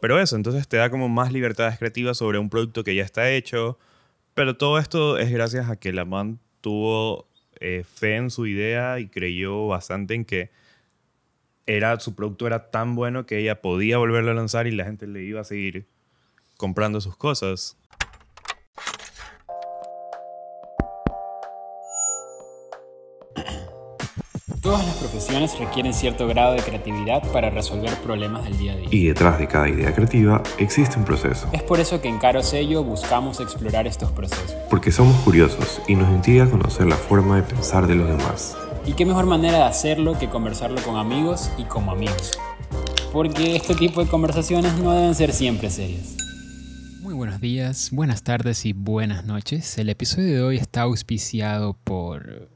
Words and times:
Pero 0.00 0.20
eso, 0.20 0.36
entonces 0.36 0.66
te 0.66 0.76
da 0.76 0.90
como 0.90 1.08
más 1.08 1.32
libertades 1.32 1.78
creativas 1.78 2.18
sobre 2.18 2.38
un 2.38 2.50
producto 2.50 2.84
que 2.84 2.94
ya 2.94 3.04
está 3.04 3.30
hecho. 3.30 3.78
Pero 4.34 4.56
todo 4.56 4.78
esto 4.78 5.18
es 5.18 5.30
gracias 5.30 5.68
a 5.68 5.76
que 5.76 5.92
la 5.92 6.04
man 6.04 6.38
tuvo 6.60 7.28
eh, 7.60 7.84
fe 7.84 8.16
en 8.16 8.30
su 8.30 8.46
idea 8.46 8.98
y 9.00 9.08
creyó 9.08 9.66
bastante 9.66 10.14
en 10.14 10.24
que 10.24 10.50
era, 11.66 12.00
su 12.00 12.14
producto 12.14 12.46
era 12.46 12.70
tan 12.70 12.94
bueno 12.94 13.26
que 13.26 13.38
ella 13.38 13.60
podía 13.60 13.98
volverlo 13.98 14.30
a 14.30 14.34
lanzar 14.34 14.66
y 14.66 14.72
la 14.72 14.84
gente 14.84 15.06
le 15.06 15.22
iba 15.22 15.40
a 15.40 15.44
seguir 15.44 15.86
comprando 16.56 17.00
sus 17.00 17.16
cosas. 17.16 17.76
Requieren 25.28 25.92
cierto 25.92 26.26
grado 26.26 26.54
de 26.54 26.62
creatividad 26.62 27.22
para 27.30 27.50
resolver 27.50 27.94
problemas 27.96 28.44
del 28.44 28.56
día 28.56 28.72
a 28.72 28.76
día. 28.76 28.88
Y 28.90 29.04
detrás 29.06 29.38
de 29.38 29.46
cada 29.46 29.68
idea 29.68 29.94
creativa 29.94 30.42
existe 30.58 30.98
un 30.98 31.04
proceso. 31.04 31.46
Es 31.52 31.62
por 31.62 31.78
eso 31.78 32.00
que 32.00 32.08
en 32.08 32.16
Caro 32.16 32.42
Sello 32.42 32.82
buscamos 32.82 33.38
explorar 33.38 33.86
estos 33.86 34.10
procesos. 34.12 34.56
Porque 34.70 34.90
somos 34.90 35.14
curiosos 35.20 35.82
y 35.86 35.94
nos 35.94 36.08
intriga 36.08 36.48
conocer 36.48 36.86
la 36.86 36.96
forma 36.96 37.36
de 37.36 37.42
pensar 37.42 37.86
de 37.86 37.96
los 37.96 38.08
demás. 38.08 38.56
Y 38.86 38.94
qué 38.94 39.04
mejor 39.04 39.26
manera 39.26 39.58
de 39.58 39.64
hacerlo 39.64 40.18
que 40.18 40.30
conversarlo 40.30 40.80
con 40.82 40.96
amigos 40.96 41.50
y 41.58 41.64
como 41.64 41.92
amigos. 41.92 42.30
Porque 43.12 43.56
este 43.56 43.74
tipo 43.74 44.02
de 44.02 44.10
conversaciones 44.10 44.72
no 44.78 44.92
deben 44.92 45.14
ser 45.14 45.34
siempre 45.34 45.68
serias. 45.68 46.16
Muy 47.02 47.12
buenos 47.12 47.42
días, 47.42 47.90
buenas 47.92 48.22
tardes 48.22 48.64
y 48.64 48.72
buenas 48.72 49.26
noches. 49.26 49.76
El 49.76 49.90
episodio 49.90 50.34
de 50.34 50.42
hoy 50.42 50.56
está 50.56 50.82
auspiciado 50.82 51.76
por 51.84 52.48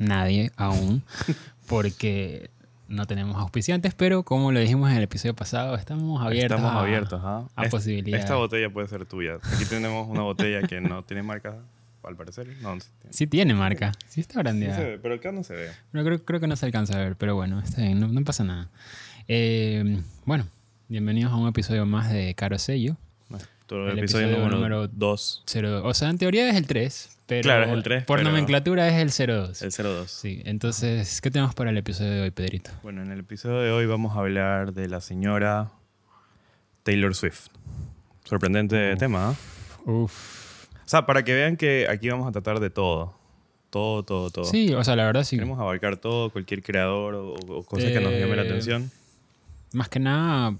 nadie 0.00 0.50
aún, 0.56 1.04
porque 1.70 2.50
no 2.88 3.06
tenemos 3.06 3.36
auspiciantes, 3.36 3.94
pero 3.94 4.24
como 4.24 4.50
lo 4.50 4.58
dijimos 4.58 4.90
en 4.90 4.96
el 4.96 5.04
episodio 5.04 5.36
pasado, 5.36 5.76
estamos 5.76 6.20
abiertos, 6.20 6.58
Estamos 6.58 6.76
a, 6.76 6.80
abiertos 6.80 7.20
¿ah? 7.24 7.46
a 7.54 7.64
posibilidades. 7.68 8.24
Esta 8.24 8.34
botella 8.34 8.68
puede 8.70 8.88
ser 8.88 9.06
tuya. 9.06 9.38
Aquí 9.54 9.64
tenemos 9.66 10.08
una 10.08 10.22
botella 10.22 10.66
que 10.66 10.80
no 10.80 11.04
tiene 11.04 11.22
marca, 11.22 11.58
al 12.02 12.16
parecer. 12.16 12.48
No, 12.60 12.74
no 12.74 12.80
tiene. 12.80 13.12
Sí 13.12 13.28
tiene 13.28 13.54
marca, 13.54 13.92
sí 14.08 14.20
está 14.20 14.34
Sí 14.34 14.38
brandeada. 14.40 14.76
se 14.76 14.84
ve, 14.84 14.98
pero 14.98 15.14
acá 15.14 15.30
no 15.30 15.44
se 15.44 15.54
ve. 15.54 15.70
Pero 15.92 16.04
creo, 16.04 16.24
creo 16.24 16.40
que 16.40 16.48
no 16.48 16.56
se 16.56 16.66
alcanza 16.66 16.94
a 16.96 16.98
ver, 16.98 17.14
pero 17.14 17.36
bueno, 17.36 17.60
está 17.60 17.82
bien, 17.82 18.00
no, 18.00 18.08
no 18.08 18.24
pasa 18.24 18.42
nada. 18.42 18.68
Eh, 19.28 20.02
bueno, 20.24 20.48
bienvenidos 20.88 21.32
a 21.32 21.36
un 21.36 21.46
episodio 21.46 21.86
más 21.86 22.10
de 22.12 22.34
Caro 22.34 22.58
Sello. 22.58 22.96
El, 23.76 23.98
episodio, 23.98 24.26
episodio 24.26 24.38
número 24.38 24.56
número 24.56 24.88
2, 24.88 25.42
Cero- 25.46 25.82
o 25.84 25.94
sea, 25.94 26.10
en 26.10 26.18
teoría 26.18 26.48
es 26.50 26.56
el 26.56 26.66
3, 26.66 27.16
pero 27.26 27.42
Claro, 27.42 27.64
es 27.64 27.70
el 27.70 27.82
3, 27.82 28.04
por 28.04 28.18
pero- 28.18 28.30
nomenclatura 28.30 28.88
es 28.88 28.94
el 29.20 29.26
02. 29.26 29.62
el 29.62 29.70
02. 29.72 30.10
Sí, 30.10 30.42
entonces, 30.44 31.20
¿qué 31.20 31.30
tenemos 31.30 31.54
para 31.54 31.70
el 31.70 31.76
episodio 31.78 32.10
de 32.12 32.20
hoy, 32.22 32.30
Pedrito? 32.30 32.70
Bueno, 32.82 33.02
en 33.02 33.10
el 33.12 33.20
episodio 33.20 33.60
de 33.60 33.70
hoy 33.70 33.86
vamos 33.86 34.16
a 34.16 34.20
hablar 34.20 34.72
de 34.72 34.88
la 34.88 35.00
señora 35.00 35.70
Taylor 36.82 37.14
Swift. 37.14 37.48
Sorprendente 38.24 38.96
tema, 38.96 39.30
¿ah? 39.30 39.34
Uf. 39.90 40.66
O 40.74 40.88
sea, 40.90 41.06
para 41.06 41.22
que 41.24 41.34
vean 41.34 41.56
que 41.56 41.86
aquí 41.88 42.08
vamos 42.08 42.28
a 42.28 42.32
tratar 42.32 42.60
de 42.60 42.70
todo. 42.70 43.14
Todo, 43.70 44.02
todo, 44.02 44.30
todo. 44.30 44.44
Sí, 44.44 44.74
o 44.74 44.82
sea, 44.82 44.96
la 44.96 45.04
verdad 45.04 45.22
sí. 45.22 45.36
Queremos 45.36 45.60
abarcar 45.60 45.96
todo, 45.96 46.30
cualquier 46.30 46.60
creador 46.62 47.14
o, 47.14 47.34
o 47.34 47.62
cosas 47.64 47.92
que 47.92 48.00
nos 48.00 48.12
llame 48.12 48.34
la 48.34 48.42
Eh, 48.42 48.46
atención. 48.46 48.90
Más 49.72 49.88
que 49.88 50.00
nada, 50.00 50.56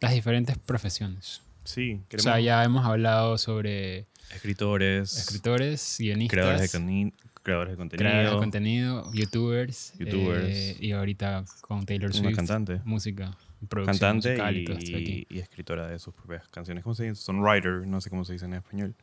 las 0.00 0.12
diferentes 0.14 0.56
profesiones. 0.56 1.42
Sí, 1.64 2.00
O 2.04 2.08
queremos 2.08 2.22
sea, 2.24 2.40
ya 2.40 2.62
hemos 2.64 2.84
hablado 2.84 3.38
sobre 3.38 4.06
escritores, 4.34 5.16
escritores, 5.16 5.96
guionistas, 5.98 6.32
creadores 6.36 6.72
de, 6.72 7.12
creadores 7.42 7.72
de 7.72 7.76
contenido, 7.76 8.08
creadores 8.10 8.30
de 8.32 8.38
contenido, 8.38 9.12
youtubers, 9.12 9.92
Youtubers. 9.98 10.44
eh, 10.48 10.76
y 10.80 10.92
ahorita 10.92 11.44
con 11.62 11.84
Taylor 11.86 12.10
una 12.10 12.18
Swift, 12.20 12.36
cantante, 12.36 12.80
música, 12.84 13.36
producción 13.68 13.98
cantante 13.98 14.30
musical 14.30 14.56
y, 14.56 14.60
y, 14.60 14.64
todo 14.64 14.78
esto 14.78 14.90
de 14.92 14.98
aquí. 14.98 15.26
y 15.30 15.38
escritora 15.38 15.86
de 15.88 15.98
sus 15.98 16.14
propias 16.14 16.46
canciones. 16.48 16.84
¿Cómo 16.84 16.94
se 16.94 17.04
dice? 17.04 17.14
Songwriter, 17.16 17.86
no 17.86 18.00
sé 18.00 18.10
cómo 18.10 18.24
se 18.24 18.34
dice 18.34 18.44
en 18.44 18.54
español. 18.54 18.94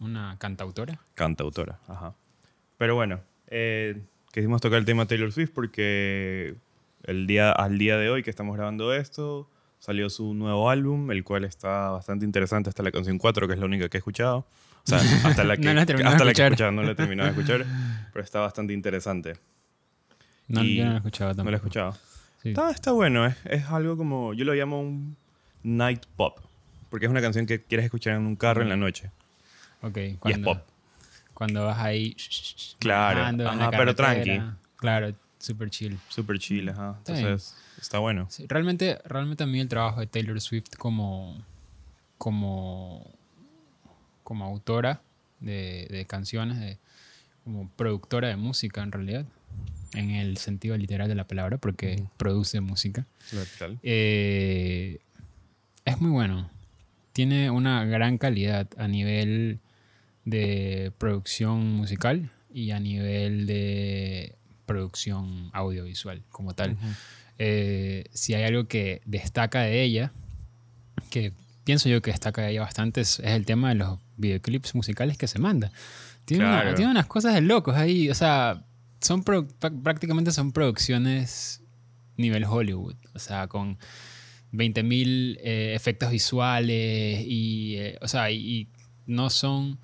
Una 0.00 0.36
cantautora. 0.38 1.00
Cantautora, 1.14 1.78
ajá. 1.86 2.14
Pero 2.78 2.94
bueno, 2.96 3.20
eh, 3.48 4.02
quisimos 4.32 4.60
tocar 4.60 4.78
el 4.78 4.84
tema 4.84 5.06
Taylor 5.06 5.30
Swift 5.32 5.50
porque 5.54 6.56
el 7.04 7.26
día, 7.26 7.52
al 7.52 7.78
día 7.78 7.96
de 7.98 8.10
hoy 8.10 8.22
que 8.22 8.30
estamos 8.30 8.56
grabando 8.56 8.92
esto, 8.92 9.48
salió 9.84 10.08
su 10.08 10.32
nuevo 10.32 10.70
álbum, 10.70 11.10
el 11.10 11.22
cual 11.24 11.44
está 11.44 11.90
bastante 11.90 12.24
interesante 12.24 12.70
hasta 12.70 12.82
la 12.82 12.90
canción 12.90 13.18
4, 13.18 13.46
que 13.46 13.52
es 13.52 13.58
la 13.58 13.66
única 13.66 13.88
que 13.90 13.98
he 13.98 14.00
escuchado. 14.00 14.38
O 14.38 14.46
sea, 14.84 14.98
hasta 15.28 15.44
la 15.44 15.56
que, 15.58 15.62
No 15.62 15.74
la 15.74 15.82
hasta 15.82 15.92
de 15.94 16.24
la 16.24 16.32
que 16.32 16.40
he 16.42 16.44
escuchado, 16.46 16.72
no 16.72 16.82
la 16.82 16.92
he 16.92 16.94
terminado 16.94 17.30
de 17.30 17.38
escuchar, 17.38 17.66
pero 18.14 18.24
está 18.24 18.40
bastante 18.40 18.72
interesante. 18.72 19.34
No, 20.48 20.64
Y- 20.64 20.76
yo 20.76 20.84
no 20.84 20.90
la 20.90 20.94
he 20.94 20.98
escuchado 20.98 21.30
¿No 21.30 21.36
tampoco. 21.36 21.50
la 21.50 21.56
he 21.56 21.58
escuchado? 21.58 21.92
Sí. 22.42 22.48
Está, 22.50 22.70
está 22.70 22.92
bueno, 22.92 23.26
es, 23.26 23.36
es 23.44 23.64
algo 23.66 23.96
como, 23.98 24.32
yo 24.32 24.44
lo 24.46 24.54
llamo 24.54 24.80
un 24.80 25.16
night 25.62 26.04
pop, 26.16 26.38
porque 26.88 27.04
es 27.06 27.10
una 27.10 27.20
canción 27.20 27.44
que 27.44 27.62
quieres 27.62 27.84
escuchar 27.84 28.14
en 28.16 28.26
un 28.26 28.36
carro 28.36 28.62
en 28.62 28.70
la 28.70 28.76
noche. 28.76 29.10
Ok, 29.82 29.98
Y 29.98 30.30
es 30.32 30.38
pop. 30.38 30.58
cuando 31.34 31.66
vas 31.66 31.78
ahí. 31.78 32.16
Claro, 32.78 33.22
ajá, 33.48 33.70
pero 33.70 33.94
tranqui. 33.94 34.40
Claro, 34.76 35.12
super 35.44 35.70
chill. 35.70 35.98
Súper 36.08 36.38
chill, 36.38 36.68
ajá. 36.68 36.96
Entonces, 36.98 37.54
está 37.80 37.98
bueno. 37.98 38.26
Sí, 38.30 38.46
realmente, 38.48 38.98
realmente 39.04 39.44
a 39.44 39.46
mí 39.46 39.60
el 39.60 39.68
trabajo 39.68 40.00
de 40.00 40.06
Taylor 40.06 40.40
Swift 40.40 40.70
como, 40.78 41.44
como, 42.18 43.10
como 44.22 44.44
autora 44.44 45.02
de, 45.40 45.86
de 45.90 46.04
canciones, 46.06 46.58
de- 46.60 46.78
como 47.44 47.68
productora 47.76 48.28
de 48.28 48.36
música 48.36 48.82
en 48.82 48.90
realidad, 48.92 49.26
en 49.94 50.10
el 50.10 50.38
sentido 50.38 50.76
literal 50.78 51.08
de 51.08 51.14
la 51.14 51.26
palabra, 51.26 51.58
porque 51.58 52.02
produce 52.16 52.60
música, 52.60 53.06
eh, 53.82 54.98
es 55.84 56.00
muy 56.00 56.10
bueno. 56.10 56.48
Tiene 57.12 57.50
una 57.50 57.84
gran 57.84 58.16
calidad 58.18 58.66
a 58.78 58.88
nivel 58.88 59.60
de 60.24 60.90
producción 60.98 61.60
musical 61.74 62.30
y 62.52 62.70
a 62.70 62.80
nivel 62.80 63.46
de 63.46 64.34
producción 64.66 65.50
audiovisual 65.52 66.22
como 66.30 66.54
tal. 66.54 66.76
Eh, 67.38 68.04
si 68.12 68.34
hay 68.34 68.44
algo 68.44 68.66
que 68.68 69.02
destaca 69.04 69.62
de 69.62 69.82
ella, 69.82 70.12
que 71.10 71.32
pienso 71.64 71.88
yo 71.88 72.02
que 72.02 72.10
destaca 72.10 72.42
de 72.42 72.50
ella 72.52 72.60
bastante, 72.60 73.00
es, 73.00 73.18
es 73.20 73.26
el 73.32 73.44
tema 73.46 73.70
de 73.70 73.74
los 73.76 73.98
videoclips 74.16 74.74
musicales 74.74 75.18
que 75.18 75.26
se 75.26 75.38
manda. 75.38 75.72
Tiene, 76.24 76.44
una- 76.44 76.60
Claro. 76.62 76.74
tiene 76.76 76.90
unas 76.90 77.06
cosas 77.06 77.34
de 77.34 77.40
locos 77.40 77.76
ahí, 77.76 78.08
o 78.10 78.14
sea, 78.14 78.64
son 79.00 79.22
pro- 79.24 79.46
prá- 79.60 79.82
prácticamente 79.82 80.30
son 80.32 80.52
producciones 80.52 81.62
nivel 82.16 82.44
Hollywood, 82.44 82.94
o 83.14 83.18
sea, 83.18 83.48
con 83.48 83.76
20.000 84.52 85.38
eh, 85.42 85.72
efectos 85.74 86.10
visuales 86.12 87.24
y, 87.26 87.76
eh, 87.76 87.98
o 88.00 88.08
sea, 88.08 88.30
y, 88.30 88.36
y 88.36 88.68
no 89.06 89.28
son... 89.30 89.78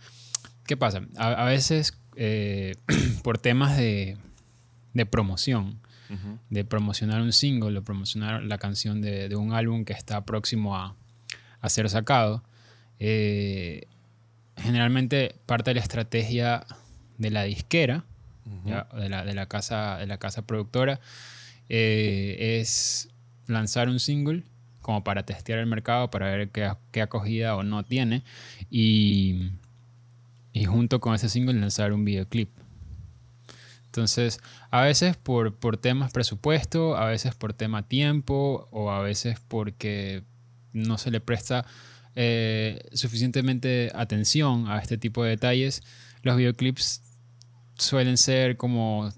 ¿Qué 0.66 0.76
pasa? 0.76 1.02
A, 1.16 1.32
a 1.32 1.44
veces 1.46 1.98
eh, 2.14 2.76
por 3.24 3.38
temas 3.38 3.76
de, 3.76 4.16
de 4.94 5.06
promoción, 5.06 5.78
de 6.48 6.64
promocionar 6.64 7.22
un 7.22 7.32
single 7.32 7.78
o 7.78 7.84
promocionar 7.84 8.42
la 8.42 8.58
canción 8.58 9.00
de, 9.00 9.28
de 9.28 9.36
un 9.36 9.52
álbum 9.52 9.84
que 9.84 9.92
está 9.92 10.24
próximo 10.24 10.76
a, 10.76 10.96
a 11.60 11.68
ser 11.68 11.88
sacado, 11.88 12.42
eh, 12.98 13.86
generalmente 14.56 15.36
parte 15.46 15.70
de 15.70 15.74
la 15.76 15.80
estrategia 15.80 16.66
de 17.18 17.30
la 17.30 17.44
disquera, 17.44 18.04
¿ya? 18.64 18.88
De, 18.96 19.08
la, 19.08 19.24
de 19.24 19.34
la 19.34 19.46
casa, 19.46 19.98
de 19.98 20.06
la 20.06 20.18
casa 20.18 20.42
productora, 20.42 21.00
eh, 21.68 22.58
es 22.60 23.08
lanzar 23.46 23.88
un 23.88 24.00
single 24.00 24.42
como 24.80 25.04
para 25.04 25.24
testear 25.24 25.60
el 25.60 25.66
mercado, 25.66 26.10
para 26.10 26.26
ver 26.30 26.50
qué, 26.50 26.72
qué 26.90 27.02
acogida 27.02 27.54
o 27.54 27.62
no 27.62 27.84
tiene, 27.84 28.24
y, 28.70 29.50
y 30.52 30.64
junto 30.64 31.00
con 31.00 31.14
ese 31.14 31.28
single 31.28 31.54
lanzar 31.60 31.92
un 31.92 32.04
videoclip. 32.04 32.50
Entonces, 33.90 34.38
a 34.70 34.82
veces 34.82 35.16
por, 35.16 35.56
por 35.56 35.76
temas 35.76 36.12
presupuesto, 36.12 36.96
a 36.96 37.06
veces 37.06 37.34
por 37.34 37.52
tema 37.54 37.82
tiempo 37.88 38.68
o 38.70 38.92
a 38.92 39.00
veces 39.02 39.40
porque 39.48 40.22
no 40.72 40.96
se 40.96 41.10
le 41.10 41.20
presta 41.20 41.66
eh, 42.14 42.88
suficientemente 42.92 43.90
atención 43.94 44.68
a 44.68 44.78
este 44.78 44.96
tipo 44.96 45.24
de 45.24 45.30
detalles, 45.30 45.82
los 46.22 46.36
videoclips 46.36 47.02
suelen 47.76 48.16
ser 48.16 48.56
como 48.56 49.12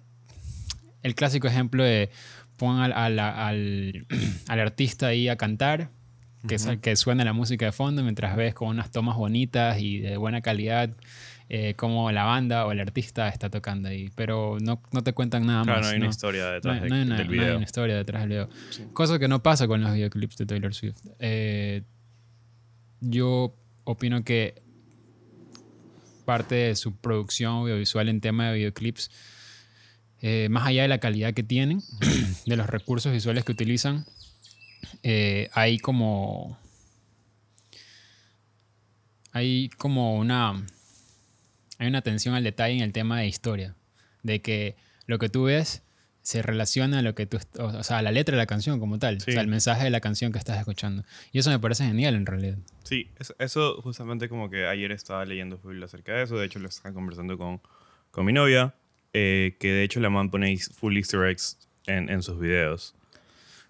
el 1.02 1.14
clásico 1.14 1.48
ejemplo 1.48 1.82
de 1.84 2.10
pon 2.56 2.78
al, 2.80 2.92
al- 2.92 3.18
al- 3.18 4.06
al 4.48 4.60
artista 4.60 5.08
ahí 5.08 5.28
a 5.28 5.36
cantar, 5.36 5.90
que, 6.48 6.58
sa- 6.58 6.76
que 6.78 6.96
suena 6.96 7.24
la 7.24 7.32
música 7.34 7.66
de 7.66 7.72
fondo 7.72 8.02
mientras 8.02 8.36
ves 8.36 8.54
con 8.54 8.68
unas 8.68 8.90
tomas 8.90 9.16
bonitas 9.16 9.80
y 9.80 9.98
de 9.98 10.16
buena 10.16 10.40
calidad 10.40 10.90
eh, 11.54 11.74
como 11.74 12.10
la 12.12 12.24
banda 12.24 12.64
o 12.64 12.72
el 12.72 12.80
artista 12.80 13.28
está 13.28 13.50
tocando 13.50 13.90
ahí, 13.90 14.10
pero 14.14 14.56
no, 14.62 14.80
no 14.90 15.02
te 15.02 15.12
cuentan 15.12 15.46
nada 15.46 15.64
Claro, 15.64 15.80
más. 15.80 15.86
no 15.88 15.90
hay 15.92 15.96
una 15.98 16.06
¿no? 16.06 16.10
historia 16.10 16.44
No 16.46 16.50
detrás 16.52 16.74
hay, 16.76 16.80
de- 16.84 16.88
no 16.88 16.94
hay 16.94 17.02
una, 17.02 17.16
del 17.18 17.26
no 17.26 17.32
hay 17.34 17.38
video. 17.38 17.56
una 17.56 17.64
historia 17.66 17.96
detrás 17.96 18.22
del 18.22 18.28
video. 18.30 18.48
Sí. 18.70 18.84
Cosa 18.94 19.18
que 19.18 19.28
no 19.28 19.42
pasa 19.42 19.66
con 19.68 19.82
los 19.82 19.92
videoclips 19.92 20.36
de 20.38 20.46
Taylor 20.46 20.72
Swift. 20.74 20.96
Eh, 21.18 21.82
yo 23.00 23.54
opino 23.84 24.24
que 24.24 24.62
parte 26.24 26.54
de 26.54 26.74
su 26.76 26.96
producción 26.96 27.52
audiovisual 27.52 28.08
en 28.08 28.20
tema 28.22 28.48
de 28.48 28.54
videoclips, 28.56 29.10
eh, 30.22 30.48
más 30.50 30.66
allá 30.66 30.82
de 30.82 30.88
la 30.88 30.98
calidad 30.98 31.34
que 31.34 31.42
tienen, 31.42 31.82
de 32.46 32.56
los 32.56 32.66
recursos 32.70 33.12
visuales 33.12 33.44
que 33.44 33.52
utilizan, 33.52 34.06
eh, 35.02 35.50
hay 35.52 35.78
como. 35.78 36.56
Hay 39.32 39.68
como 39.78 40.16
una. 40.16 40.64
Hay 41.82 41.88
una 41.88 41.98
atención 41.98 42.34
al 42.36 42.44
detalle 42.44 42.76
en 42.76 42.82
el 42.82 42.92
tema 42.92 43.18
de 43.18 43.26
historia. 43.26 43.74
De 44.22 44.40
que 44.40 44.76
lo 45.06 45.18
que 45.18 45.28
tú 45.28 45.44
ves 45.44 45.82
se 46.22 46.40
relaciona 46.42 47.00
a 47.00 47.02
lo 47.02 47.16
que 47.16 47.26
tú. 47.26 47.38
O 47.58 47.82
sea, 47.82 47.98
a 47.98 48.02
la 48.02 48.12
letra 48.12 48.36
de 48.36 48.42
la 48.42 48.46
canción 48.46 48.78
como 48.78 49.00
tal. 49.00 49.20
Sí. 49.20 49.30
O 49.30 49.32
sea, 49.32 49.42
el 49.42 49.48
mensaje 49.48 49.82
de 49.82 49.90
la 49.90 50.00
canción 50.00 50.30
que 50.30 50.38
estás 50.38 50.58
escuchando. 50.60 51.02
Y 51.32 51.40
eso 51.40 51.50
me 51.50 51.58
parece 51.58 51.84
genial 51.84 52.14
en 52.14 52.24
realidad. 52.26 52.56
Sí, 52.84 53.10
eso, 53.40 53.82
justamente 53.82 54.28
como 54.28 54.48
que 54.48 54.66
ayer 54.68 54.92
estaba 54.92 55.24
leyendo 55.24 55.58
full 55.58 55.82
acerca 55.82 56.12
de 56.14 56.22
eso. 56.22 56.36
De 56.38 56.46
hecho, 56.46 56.60
lo 56.60 56.68
estaba 56.68 56.94
conversando 56.94 57.36
con, 57.36 57.60
con 58.12 58.24
mi 58.24 58.32
novia. 58.32 58.74
eh, 59.12 59.56
que 59.58 59.72
de 59.72 59.82
hecho 59.82 59.98
la 59.98 60.08
man 60.08 60.30
pone 60.30 60.56
full 60.56 60.96
easter 60.96 61.24
eggs 61.24 61.58
en, 61.86 62.08
en 62.08 62.22
sus 62.22 62.38
videos. 62.38 62.94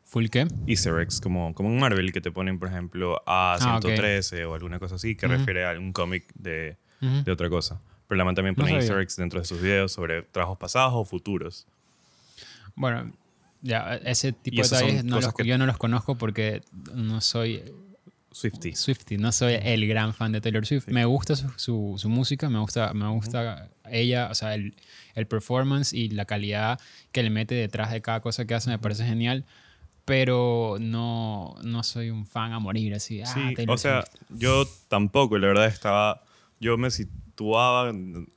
¿Full 0.05 0.27
qué? 0.27 0.47
Easter 0.67 1.01
eggs, 1.01 1.19
como, 1.23 1.55
como 1.55 1.71
en 1.71 1.79
Marvel, 1.79 2.13
que 2.13 2.21
te 2.21 2.31
ponen, 2.31 2.59
por 2.59 2.69
ejemplo, 2.69 3.23
A113 3.25 4.45
o 4.47 4.55
alguna 4.55 4.79
cosa 4.79 4.97
así, 4.97 5.17
que 5.17 5.27
refiere 5.27 5.65
a 5.65 5.71
algún 5.71 5.95
cómic 5.95 6.31
de, 6.35 6.77
de 7.01 7.33
otra 7.33 7.49
cosa. 7.49 7.81
Pero 8.13 8.19
la 8.19 8.25
man 8.27 8.35
también 8.35 8.55
pone 8.55 8.69
sabía. 8.69 8.81
easter 8.83 9.01
eggs 9.01 9.17
dentro 9.17 9.41
de 9.41 9.47
sus 9.47 9.59
videos 9.63 9.91
sobre 9.91 10.21
trabajos 10.21 10.59
pasados 10.59 10.93
o 10.95 11.03
futuros. 11.07 11.67
Bueno, 12.75 13.11
ya, 13.63 13.95
ese 14.05 14.33
tipo 14.35 14.61
de 14.61 14.69
detalles 14.69 15.03
no 15.05 15.19
los- 15.19 15.33
que- 15.33 15.47
yo 15.47 15.57
no 15.57 15.65
los 15.65 15.79
conozco 15.79 16.17
porque 16.19 16.61
no 16.95 17.23
soy 17.23 17.63
Swifty. 18.31 18.75
Swifty, 18.75 19.17
no 19.17 19.33
soy 19.33 19.55
el 19.63 19.87
gran 19.89 20.13
fan 20.13 20.31
de 20.33 20.43
Taylor 20.43 20.67
Swift. 20.67 20.89
Me 20.89 21.07
gusta 21.07 21.37
su, 21.37 21.49
su- 21.57 21.95
su 21.97 22.09
música, 22.11 22.51
me 22.51 22.59
gusta, 22.59 22.93
me 22.93 23.09
gusta 23.09 23.71
ella, 23.91 24.29
o 24.31 24.35
sea, 24.35 24.55
el, 24.55 24.75
el 25.15 25.27
performance 25.27 25.95
y 25.95 26.09
la 26.11 26.27
calidad 26.27 26.79
que 27.13 27.23
le 27.23 27.31
mete 27.31 27.55
detrás 27.55 27.93
de 27.93 28.03
cada 28.03 28.21
cosa 28.21 28.45
que 28.47 28.53
hace 28.55 28.69
me 28.69 28.79
parece 28.79 29.07
genial, 29.07 29.47
pero 30.05 30.77
no, 30.81 31.55
no 31.63 31.83
soy 31.83 32.11
un 32.11 32.27
fan 32.27 32.53
a 32.53 32.59
morir 32.59 32.95
así. 32.95 33.23
Ah, 33.23 33.27
Sí, 33.27 33.55
Taylor 33.55 33.75
o 33.75 33.79
sea, 33.79 34.03
Swift. 34.03 34.39
yo 34.41 34.65
tampoco, 34.89 35.39
la 35.39 35.47
verdad 35.49 35.67
estaba, 35.67 36.23
yo 36.61 36.77
me 36.77 36.91
situaba 37.35 37.93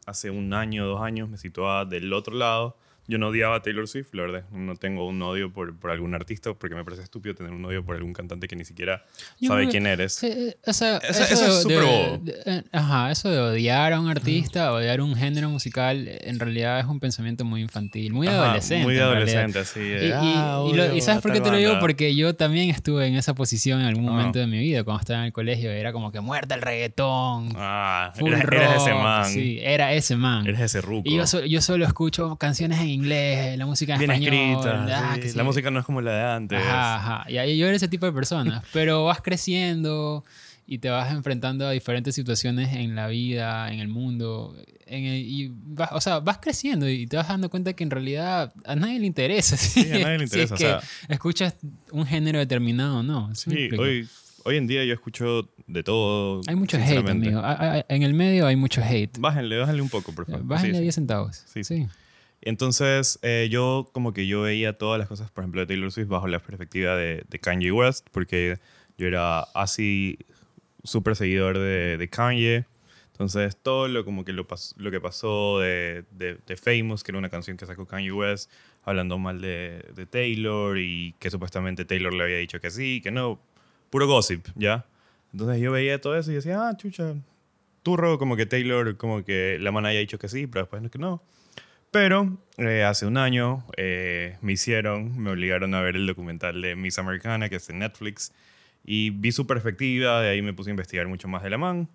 hace 0.05 0.29
un 0.31 0.53
año, 0.53 0.85
dos 0.85 1.01
años, 1.01 1.29
me 1.29 1.37
situaba 1.37 1.85
del 1.85 2.11
otro 2.13 2.35
lado. 2.35 2.77
Yo 3.07 3.17
no 3.19 3.27
odiaba 3.27 3.57
a 3.57 3.61
Taylor 3.61 3.87
Swift, 3.87 4.07
la 4.13 4.23
verdad, 4.23 4.43
no 4.51 4.75
tengo 4.75 5.07
un 5.07 5.21
odio 5.21 5.53
por, 5.53 5.77
por 5.77 5.91
algún 5.91 6.15
artista, 6.15 6.53
porque 6.55 6.73
me 6.75 6.83
parece 6.83 7.03
estúpido 7.03 7.35
tener 7.35 7.51
un 7.51 7.63
odio 7.63 7.85
por 7.85 7.95
algún 7.95 8.13
cantante 8.13 8.47
que 8.47 8.55
ni 8.55 8.65
siquiera 8.65 9.03
Yo 9.39 9.49
sabe 9.49 9.61
creo 9.61 9.71
quién 9.71 9.85
eres. 9.87 10.13
Sí, 10.13 10.27
eh, 10.27 10.57
o 10.65 10.73
sea, 10.73 10.97
Eso- 10.97 11.23
eso 11.23 11.33
es 11.33 11.39
de- 11.39 11.61
súper 11.61 11.83
bobo. 11.83 12.21
eh, 12.45 12.63
ajá, 12.71 13.11
eso 13.11 13.29
de 13.29 13.39
odiar 13.39 13.93
a 13.93 13.99
un 13.99 14.09
artista, 14.09 14.73
odiar 14.73 15.01
un 15.01 15.15
género 15.15 15.49
musical, 15.49 16.07
en 16.07 16.39
realidad 16.39 16.79
es 16.79 16.85
un 16.87 16.99
pensamiento 16.99 17.45
muy 17.45 17.61
infantil, 17.61 18.11
muy 18.13 18.27
Ajá, 18.27 18.45
adolescente. 18.45 18.85
Muy 18.85 18.97
adolescente, 18.97 19.59
así. 19.59 19.79
Y, 19.81 20.05
y- 20.07 20.11
"Ah, 20.13 20.63
y 20.93 20.97
y 20.97 21.01
sabes 21.01 21.21
por 21.21 21.31
qué 21.31 21.41
te 21.41 21.51
lo 21.51 21.57
digo? 21.57 21.69
banda". 21.71 21.81
Porque 21.81 22.15
yo 22.15 22.35
también 22.35 22.69
estuve 22.71 23.05
en 23.07 23.15
esa 23.15 23.35
posición 23.35 23.81
en 23.81 23.85
algún 23.87 24.07
Ah. 24.09 24.11
momento 24.13 24.39
de 24.39 24.47
mi 24.47 24.57
vida, 24.59 24.83
cuando 24.83 25.01
estaba 25.01 25.19
en 25.19 25.25
el 25.27 25.33
colegio. 25.33 25.69
Era 25.69 25.93
como 25.93 26.11
que 26.11 26.21
muerta 26.21 26.55
el 26.55 26.61
reggaetón, 26.63 27.49
Ah, 27.55 28.11
full 28.15 28.31
rock. 28.33 28.53
eres 28.53 28.81
ese 28.81 28.93
man. 28.93 29.25
Sí, 29.29 29.59
era 29.61 29.93
ese 29.93 30.15
man. 30.15 30.47
Eres 30.47 30.61
ese 30.61 30.81
ruco. 30.81 31.03
y 31.07 31.17
yo, 31.17 31.23
yo 31.45 31.61
solo 31.61 31.85
escucho 31.85 32.35
canciones 32.37 32.79
en 32.79 32.94
inglés, 32.95 33.57
la 33.57 33.65
música 33.65 33.93
en 33.93 33.99
Bien 33.99 34.11
español. 34.11 34.33
escrita. 34.33 35.11
ah, 35.13 35.17
sí. 35.21 35.37
La 35.37 35.43
música 35.43 35.69
no 35.71 35.79
es 35.79 35.85
como 35.85 36.01
la 36.01 36.11
de 36.13 36.23
antes. 36.23 36.59
Ajá, 36.59 36.95
ajá. 37.19 37.31
Y 37.31 37.37
ahí 37.37 37.57
yo 37.57 37.67
era 37.67 37.75
ese 37.75 37.87
tipo 37.87 38.05
de 38.05 38.11
persona. 38.11 38.63
Pero 38.73 39.05
vas 39.05 39.21
creciendo 39.21 40.23
y 40.67 40.79
te 40.79 40.89
vas 40.89 41.11
enfrentando 41.13 41.67
a 41.67 41.71
diferentes 41.71 42.15
situaciones 42.15 42.73
en 42.75 42.95
la 42.95 43.07
vida, 43.07 43.71
en 43.71 43.79
el 43.79 43.87
mundo. 43.87 44.55
En 44.87 45.03
el- 45.05 45.21
y 45.21 45.51
vas, 45.53 45.89
o 45.93 46.01
sea, 46.01 46.19
vas 46.19 46.39
creciendo 46.39 46.89
y 46.89 47.05
te 47.07 47.17
vas 47.17 47.27
dando 47.27 47.49
cuenta 47.49 47.73
que 47.73 47.83
en 47.83 47.91
realidad 47.91 48.51
a 48.65 48.75
nadie 48.75 48.99
le 48.99 49.05
interesa. 49.05 49.55
Sí, 49.57 49.81
a 49.91 49.99
nadie 49.99 50.17
le 50.17 50.23
interesa. 50.23 50.31
Si 50.57 50.63
es 50.63 50.71
o 50.73 50.79
que 50.79 50.81
sea, 50.81 50.81
escuchas 51.09 51.55
un 51.91 52.05
género 52.05 52.39
determinado 52.39 52.99
o 52.99 53.03
no. 53.03 53.33
¿sí 53.35 53.69
hoy, 53.77 54.07
hoy 54.43 54.57
en 54.57 54.65
día 54.67 54.83
yo 54.85 54.93
escucho 54.93 55.49
de 55.67 55.83
todo. 55.83 56.41
hay 56.47 56.55
mucho 56.55 56.77
hate, 56.77 57.09
amigo. 57.09 57.41
En 57.89 58.03
el 58.03 58.13
medio 58.13 58.45
hay 58.47 58.55
mucho 58.55 58.81
hate. 58.83 59.17
Bájenle, 59.19 59.57
bájenle 59.57 59.81
un 59.81 59.89
poco, 59.89 60.13
por 60.13 60.25
favor. 60.25 60.43
Bájenle 60.45 60.73
Sí, 60.73 60.77
a 60.77 60.79
sí. 60.79 60.83
10 60.83 60.95
centavos. 60.95 61.43
Sí, 61.51 61.63
Sí. 61.63 61.87
Entonces, 62.45 63.17
eh, 63.23 63.47
yo 63.49 63.89
como 63.91 64.13
que 64.13 64.27
yo 64.27 64.43
veía 64.43 64.77
todas 64.77 64.99
las 64.99 65.07
cosas, 65.07 65.31
por 65.31 65.43
ejemplo, 65.43 65.61
de 65.61 65.67
Taylor 65.67 65.91
Swift 65.91 66.07
bajo 66.07 66.27
la 66.27 66.39
perspectiva 66.39 66.95
de, 66.95 67.25
Kanye 67.41 67.71
West, 67.71 68.07
porque 68.11 68.59
yo 68.99 69.07
era 69.07 69.39
así 69.55 70.19
súper 70.83 71.15
seguidor 71.15 71.57
de, 71.57 72.07
Kanye. 72.11 72.65
Entonces, 73.13 73.57
todo 73.57 73.87
lo, 73.87 74.05
como 74.05 74.23
que 74.23 74.31
lo, 74.31 74.45
que 74.45 75.01
pasó 75.01 75.59
de, 75.59 76.05
de, 76.11 76.55
Famous, 76.55 77.03
que 77.03 77.11
era 77.11 77.17
una 77.17 77.29
canción 77.29 77.57
que 77.57 77.65
sacó 77.65 77.87
Kanye 77.87 78.11
West, 78.11 78.51
hablando 78.83 79.17
mal 79.17 79.41
de, 79.41 79.83
de 79.95 80.05
Taylor 80.05 80.77
y 80.77 81.15
que 81.17 81.31
supuestamente 81.31 81.83
Taylor 81.83 82.13
le 82.13 82.23
había 82.23 82.37
dicho 82.37 82.59
que 82.61 82.69
sí, 82.69 83.01
que 83.01 83.09
no. 83.09 83.39
Puro 83.89 84.05
gossip, 84.05 84.45
¿ya? 84.55 84.85
Entonces 85.31 85.59
yo 85.59 85.71
veía 85.71 85.99
todo 85.99 86.15
eso 86.15 86.31
y 86.31 86.35
decía, 86.35 86.67
ah, 86.67 86.77
chucha, 86.77 87.15
turro, 87.81 88.19
como 88.19 88.35
que 88.35 88.45
Taylor, 88.45 88.97
como 88.97 89.23
que 89.23 89.57
la 89.59 89.71
man 89.71 89.87
haya 89.87 89.99
dicho 89.99 90.19
que 90.19 90.27
sí, 90.27 90.45
pero 90.45 90.63
después 90.63 90.83
no 90.83 90.91
que 90.91 90.99
no. 90.99 91.23
Pero 91.95 92.37
eh, 92.57 92.83
hace 92.83 93.05
un 93.05 93.15
año 93.15 93.63
eh, 93.77 94.35
me 94.41 94.51
hicieron, 94.51 95.17
me 95.17 95.31
obligaron 95.31 95.73
a 95.73 95.79
ver 95.79 95.95
el 95.95 96.05
documental 96.05 96.61
de 96.61 96.75
Miss 96.75 96.99
Americana, 96.99 97.47
que 97.47 97.55
es 97.55 97.69
en 97.69 97.79
Netflix, 97.79 98.33
y 98.83 99.11
vi 99.11 99.31
su 99.31 99.47
perspectiva, 99.47 100.19
de 100.19 100.27
ahí 100.27 100.41
me 100.41 100.51
puse 100.51 100.71
a 100.71 100.71
investigar 100.71 101.07
mucho 101.07 101.29
más 101.29 101.41
de 101.41 101.51
la 101.51 101.57
man. 101.57 101.87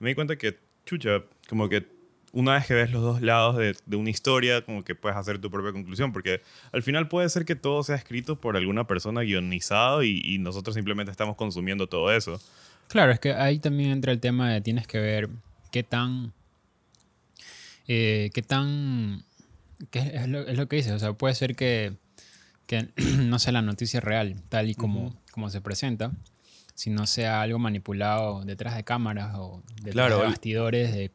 Me 0.00 0.10
di 0.10 0.14
cuenta 0.14 0.36
que, 0.36 0.58
chucha, 0.84 1.22
como 1.48 1.70
que 1.70 1.86
una 2.32 2.52
vez 2.56 2.66
que 2.66 2.74
ves 2.74 2.92
los 2.92 3.00
dos 3.00 3.22
lados 3.22 3.56
de, 3.56 3.74
de 3.86 3.96
una 3.96 4.10
historia, 4.10 4.60
como 4.66 4.84
que 4.84 4.94
puedes 4.94 5.16
hacer 5.16 5.38
tu 5.38 5.50
propia 5.50 5.72
conclusión, 5.72 6.12
porque 6.12 6.42
al 6.70 6.82
final 6.82 7.08
puede 7.08 7.30
ser 7.30 7.46
que 7.46 7.56
todo 7.56 7.82
sea 7.82 7.96
escrito 7.96 8.38
por 8.38 8.54
alguna 8.54 8.86
persona 8.86 9.22
guionizado 9.22 10.02
y, 10.02 10.20
y 10.22 10.36
nosotros 10.36 10.74
simplemente 10.74 11.10
estamos 11.10 11.36
consumiendo 11.36 11.86
todo 11.86 12.12
eso. 12.12 12.38
Claro, 12.88 13.12
es 13.12 13.18
que 13.18 13.32
ahí 13.32 13.60
también 13.60 13.92
entra 13.92 14.12
el 14.12 14.20
tema 14.20 14.52
de 14.52 14.60
tienes 14.60 14.86
que 14.86 14.98
ver 14.98 15.30
qué 15.72 15.82
tan. 15.84 16.34
eh, 17.86 18.30
qué 18.34 18.42
tan. 18.42 19.24
Qué 19.90 20.00
es, 20.14 20.28
lo, 20.28 20.46
es 20.46 20.56
lo 20.56 20.68
que 20.68 20.76
dices. 20.76 20.92
O 20.92 20.98
sea, 20.98 21.12
puede 21.12 21.34
ser 21.34 21.56
que, 21.56 21.94
que 22.66 22.88
no 23.18 23.38
sea 23.38 23.52
la 23.52 23.62
noticia 23.62 24.00
real, 24.00 24.36
tal 24.48 24.70
y 24.70 24.74
como, 24.74 25.14
como 25.32 25.50
se 25.50 25.60
presenta, 25.60 26.12
sino 26.74 27.06
sea 27.06 27.42
algo 27.42 27.58
manipulado 27.58 28.44
detrás 28.44 28.76
de 28.76 28.84
cámaras 28.84 29.34
o 29.36 29.62
detrás 29.76 29.92
Claro, 29.92 30.18
de 30.18 30.24
bastidores 30.24 30.92
de. 30.92 31.10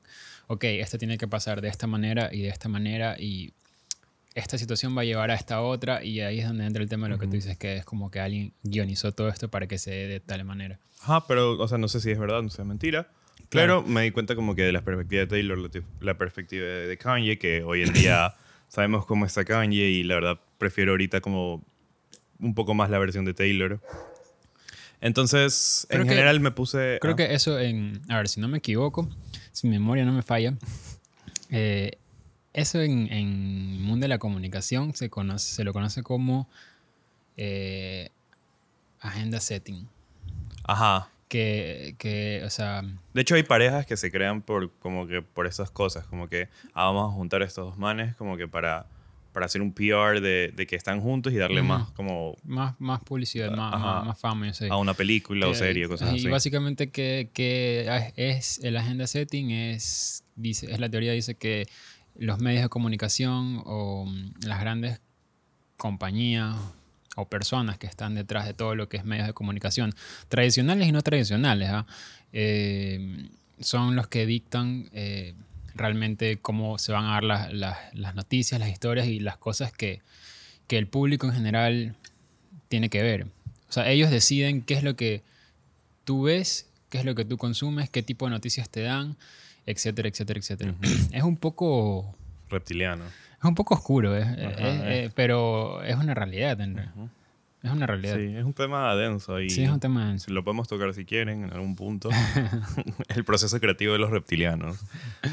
Ok, 0.47 0.65
esto 0.65 0.97
tiene 0.97 1.17
que 1.17 1.27
pasar 1.27 1.61
de 1.61 1.69
esta 1.69 1.87
manera 1.87 2.29
y 2.33 2.41
de 2.41 2.49
esta 2.49 2.67
manera 2.67 3.15
y 3.17 3.53
esta 4.35 4.57
situación 4.57 4.97
va 4.97 5.01
a 5.01 5.05
llevar 5.05 5.31
a 5.31 5.35
esta 5.35 5.61
otra 5.61 6.03
y 6.03 6.21
ahí 6.21 6.39
es 6.39 6.47
donde 6.47 6.65
entra 6.65 6.81
el 6.81 6.89
tema 6.89 7.07
de 7.07 7.13
lo 7.13 7.19
que 7.19 7.27
tú 7.27 7.33
dices, 7.33 7.57
que 7.57 7.77
es 7.77 7.85
como 7.85 8.09
que 8.09 8.19
alguien 8.19 8.53
guionizó 8.63 9.11
todo 9.11 9.29
esto 9.29 9.49
para 9.49 9.67
que 9.67 9.77
se 9.77 9.91
dé 9.91 10.07
de 10.07 10.19
tal 10.19 10.43
manera. 10.43 10.79
Ajá, 11.01 11.25
pero, 11.27 11.59
o 11.59 11.67
sea, 11.67 11.77
no 11.77 11.87
sé 11.87 11.99
si 11.99 12.11
es 12.11 12.19
verdad, 12.19 12.41
no 12.41 12.49
sé 12.49 12.61
es 12.61 12.67
mentira. 12.67 13.09
Claro. 13.49 13.83
Pero 13.83 13.93
me 13.93 14.01
di 14.01 14.11
cuenta 14.11 14.35
como 14.35 14.55
que 14.55 14.63
de 14.63 14.71
la 14.71 14.81
perspectiva 14.81 15.21
de 15.21 15.27
Taylor, 15.27 15.69
la, 16.01 16.17
perspectiva 16.17 16.65
de 16.65 16.97
Kanye, 16.97 17.37
que 17.37 17.63
hoy 17.63 17.83
en 17.83 17.93
día 17.93 18.33
sabemos 18.73 19.05
cómo 19.05 19.23
está 19.27 19.45
Kanye 19.45 19.83
y 19.89 20.03
la 20.03 20.15
verdad 20.15 20.39
prefiero 20.57 20.93
ahorita 20.93 21.21
como 21.21 21.61
un 22.39 22.55
poco 22.55 22.73
más 22.73 22.89
la 22.89 22.97
versión 22.97 23.23
de 23.23 23.35
Taylor. 23.35 23.79
Entonces, 24.99 25.85
Creo 25.89 26.01
en 26.01 26.07
que- 26.07 26.13
general 26.15 26.39
me 26.39 26.49
puse... 26.49 26.97
Creo 26.99 27.13
ah, 27.13 27.17
que 27.17 27.33
eso 27.35 27.59
en, 27.59 28.01
a 28.09 28.17
ver, 28.17 28.27
si 28.29 28.39
no 28.41 28.47
me 28.47 28.57
equivoco, 28.57 29.07
si 29.51 29.67
mi 29.67 29.77
memoria 29.77 30.05
no 30.05 30.11
me 30.11 30.23
falla, 30.23 30.55
eh, 31.51 31.99
eso 32.53 32.81
en, 32.81 33.11
en 33.13 33.73
el 33.75 33.79
mundo 33.81 34.05
de 34.05 34.07
la 34.07 34.17
comunicación 34.17 34.95
se, 34.95 35.09
conoce, 35.11 35.53
se 35.53 35.63
lo 35.63 35.71
conoce 35.71 36.01
como 36.01 36.49
eh, 37.37 38.09
agenda 39.01 39.39
setting. 39.39 39.87
Ajá. 40.63 41.09
Que, 41.33 41.95
que, 41.97 42.43
o 42.45 42.49
sea, 42.51 42.83
De 43.11 43.21
hecho, 43.21 43.33
hay 43.33 43.41
parejas 43.41 43.87
que 43.87 43.97
se 43.97 44.11
crean 44.11 44.43
por, 44.43 44.69
como 44.77 45.07
que 45.07 45.23
por 45.23 45.47
esas 45.47 45.71
cosas, 45.71 46.05
como 46.05 46.29
que 46.29 46.47
ah, 46.75 46.85
vamos 46.85 47.11
a 47.11 47.15
juntar 47.15 47.41
a 47.41 47.45
estos 47.45 47.65
dos 47.65 47.77
manes 47.79 48.15
como 48.17 48.37
que 48.37 48.47
para, 48.47 48.85
para 49.31 49.47
hacer 49.47 49.63
un 49.63 49.73
PR 49.73 50.21
de, 50.21 50.53
de 50.55 50.67
que 50.67 50.75
están 50.75 51.01
juntos 51.01 51.33
y 51.33 51.37
darle 51.37 51.63
más 51.63 51.89
como 51.93 52.35
más, 52.45 52.79
más 52.79 53.01
publicidad, 53.03 53.49
más, 53.49 53.73
Ajá. 53.73 53.83
más, 53.95 54.05
más 54.05 54.19
fama, 54.19 54.45
yo 54.45 54.53
sé. 54.53 54.67
a 54.69 54.77
una 54.77 54.93
película 54.93 55.47
o 55.47 55.55
serie, 55.55 55.87
cosas 55.87 56.13
y 56.13 56.17
así. 56.17 56.29
básicamente 56.29 56.91
que, 56.91 57.31
que 57.33 58.11
es 58.15 58.59
el 58.63 58.77
agenda 58.77 59.07
setting 59.07 59.49
es, 59.49 60.23
dice, 60.35 60.71
es 60.71 60.79
la 60.79 60.87
teoría 60.87 61.13
dice 61.13 61.33
que 61.33 61.65
los 62.15 62.37
medios 62.41 62.61
de 62.61 62.69
comunicación 62.69 63.63
o 63.65 64.05
mm, 64.05 64.45
las 64.45 64.59
grandes 64.59 65.01
compañías 65.77 66.55
o 67.15 67.25
personas 67.27 67.77
que 67.77 67.87
están 67.87 68.15
detrás 68.15 68.45
de 68.45 68.53
todo 68.53 68.75
lo 68.75 68.89
que 68.89 68.97
es 68.97 69.05
medios 69.05 69.27
de 69.27 69.33
comunicación, 69.33 69.93
tradicionales 70.29 70.87
y 70.87 70.91
no 70.91 71.01
tradicionales, 71.01 71.69
¿ah? 71.69 71.85
Eh, 72.31 73.29
son 73.59 73.95
los 73.95 74.07
que 74.07 74.25
dictan 74.25 74.89
eh, 74.93 75.35
realmente 75.75 76.37
cómo 76.37 76.77
se 76.79 76.91
van 76.91 77.05
a 77.05 77.11
dar 77.13 77.23
las, 77.23 77.53
las- 77.53 77.77
las 77.93 78.15
noticias, 78.15 78.59
las 78.59 78.69
historias 78.69 79.07
y 79.07 79.19
las 79.19 79.37
cosas 79.37 79.71
que, 79.71 80.01
que 80.67 80.77
el 80.77 80.87
público 80.87 81.27
en 81.27 81.33
general 81.33 81.95
tiene 82.67 82.89
que 82.89 83.01
ver. 83.03 83.27
O 83.69 83.71
sea, 83.71 83.89
ellos 83.89 84.09
deciden 84.11 84.61
qué 84.63 84.73
es 84.73 84.83
lo 84.83 84.95
que 84.95 85.21
tú 86.03 86.23
ves, 86.23 86.67
qué 86.89 86.97
es 86.99 87.05
lo 87.05 87.15
que 87.15 87.25
tú 87.25 87.37
consumes, 87.37 87.89
qué 87.89 88.01
tipo 88.03 88.25
de 88.25 88.31
noticias 88.31 88.69
te 88.69 88.81
dan, 88.81 89.15
etcétera, 89.65 90.09
etcétera, 90.09 90.39
etcétera. 90.39 90.75
Es 91.11 91.23
un 91.23 91.37
poco... 91.37 92.15
Reptiliano. 92.49 93.05
Es 93.43 93.49
un 93.49 93.55
poco 93.55 93.73
oscuro, 93.73 94.17
¿eh? 94.17 95.11
Pero 95.15 95.83
es 95.83 95.97
una 95.97 96.13
realidad. 96.13 96.57
Ujú. 96.57 97.09
Es 97.61 97.71
una 97.71 97.85
realidad. 97.85 98.15
Sí, 98.15 98.35
es 98.35 98.43
un 98.45 98.53
tema 98.53 98.95
denso 98.95 99.39
y 99.41 99.49
Sí, 99.49 99.63
es 99.63 99.69
un 99.69 99.81
tema 99.81 100.07
denso. 100.07 100.31
lo 100.31 100.45
podemos 100.45 100.69
tocar 100.69 100.93
si 100.93 101.03
quieren 101.03 101.43
en 101.43 101.51
algún 101.51 101.75
punto. 101.75 102.09
el 103.09 103.25
proceso 103.25 103.59
creativo 103.59 103.93
de 103.93 103.99
los 103.99 104.11
reptilianos. 104.11 104.85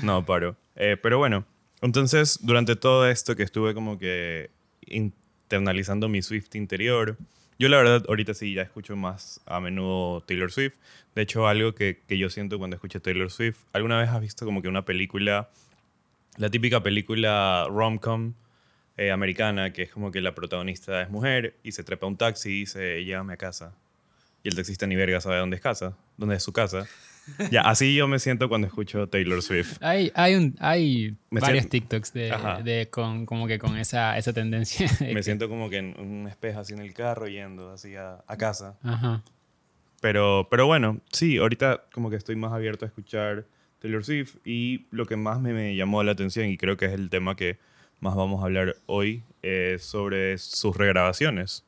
No, 0.02 0.26
paro. 0.26 0.56
Eh, 0.74 0.96
pero 1.00 1.18
bueno, 1.18 1.44
entonces 1.82 2.40
durante 2.42 2.74
todo 2.74 3.08
esto 3.08 3.36
que 3.36 3.44
estuve 3.44 3.74
como 3.74 3.96
que 3.96 4.50
internalizando 4.86 6.08
mi 6.08 6.20
Swift 6.22 6.54
interior, 6.56 7.16
yo 7.60 7.68
la 7.68 7.76
verdad 7.76 8.04
ahorita 8.08 8.34
sí 8.34 8.54
ya 8.54 8.62
escucho 8.62 8.96
más 8.96 9.40
a 9.46 9.60
menudo 9.60 10.20
Taylor 10.22 10.50
Swift. 10.50 10.74
De 11.14 11.22
hecho, 11.22 11.46
algo 11.46 11.74
que, 11.74 12.00
que 12.08 12.18
yo 12.18 12.28
siento 12.28 12.58
cuando 12.58 12.74
escucho 12.74 13.00
Taylor 13.00 13.30
Swift, 13.30 13.58
¿alguna 13.72 13.98
vez 13.98 14.08
has 14.08 14.20
visto 14.20 14.44
como 14.44 14.62
que 14.62 14.68
una 14.68 14.84
película, 14.84 15.48
la 16.36 16.48
típica 16.50 16.82
película 16.82 17.66
rom-com 17.68 18.34
eh, 18.96 19.10
americana, 19.10 19.72
que 19.72 19.82
es 19.82 19.90
como 19.90 20.10
que 20.10 20.20
la 20.20 20.34
protagonista 20.34 21.00
es 21.02 21.10
mujer 21.10 21.56
y 21.62 21.72
se 21.72 21.84
trepa 21.84 22.06
a 22.06 22.08
un 22.08 22.16
taxi 22.16 22.50
y 22.50 22.60
dice, 22.60 23.04
llévame 23.04 23.32
a 23.34 23.36
casa? 23.36 23.74
Y 24.42 24.48
el 24.48 24.54
taxista 24.56 24.86
ni 24.86 24.96
verga 24.96 25.20
sabe 25.20 25.36
dónde 25.38 25.56
es 25.56 25.62
casa, 25.62 25.96
dónde 26.16 26.36
es 26.36 26.42
su 26.42 26.52
casa. 26.52 26.86
Ya, 27.50 27.60
así 27.60 27.94
yo 27.94 28.08
me 28.08 28.18
siento 28.18 28.48
cuando 28.48 28.66
escucho 28.66 29.06
Taylor 29.08 29.40
Swift. 29.42 29.76
Hay, 29.82 30.10
hay, 30.16 30.34
un, 30.34 30.56
hay 30.58 31.14
varios 31.30 31.64
siento- 31.64 31.68
TikToks 31.70 32.12
de, 32.14 32.34
de 32.64 32.88
con, 32.90 33.24
como 33.24 33.46
que 33.46 33.58
con 33.58 33.76
esa, 33.76 34.18
esa 34.18 34.32
tendencia. 34.32 34.90
de 34.98 35.08
Me 35.08 35.14
que- 35.16 35.22
siento 35.22 35.48
como 35.48 35.70
que 35.70 35.76
en 35.76 36.00
un 36.00 36.26
espejo 36.26 36.58
así 36.58 36.72
en 36.72 36.80
el 36.80 36.92
carro 36.92 37.28
yendo 37.28 37.70
así 37.72 37.94
a, 37.94 38.24
a 38.26 38.36
casa. 38.36 38.76
Ajá. 38.82 39.22
Pero, 40.00 40.48
pero 40.50 40.66
bueno, 40.66 40.98
sí, 41.12 41.36
ahorita 41.36 41.84
como 41.92 42.10
que 42.10 42.16
estoy 42.16 42.34
más 42.34 42.52
abierto 42.52 42.84
a 42.84 42.88
escuchar 42.88 43.44
Taylor 43.80 44.04
Swift 44.04 44.36
y 44.44 44.86
lo 44.90 45.06
que 45.06 45.16
más 45.16 45.40
me, 45.40 45.74
llamó 45.74 46.02
la 46.02 46.12
atención 46.12 46.46
y 46.46 46.56
creo 46.56 46.76
que 46.76 46.86
es 46.86 46.92
el 46.92 47.10
tema 47.10 47.34
que 47.34 47.58
más 48.00 48.14
vamos 48.14 48.42
a 48.42 48.46
hablar 48.46 48.76
hoy 48.86 49.22
es 49.42 49.82
sobre 49.82 50.38
sus 50.38 50.76
regrabaciones. 50.76 51.64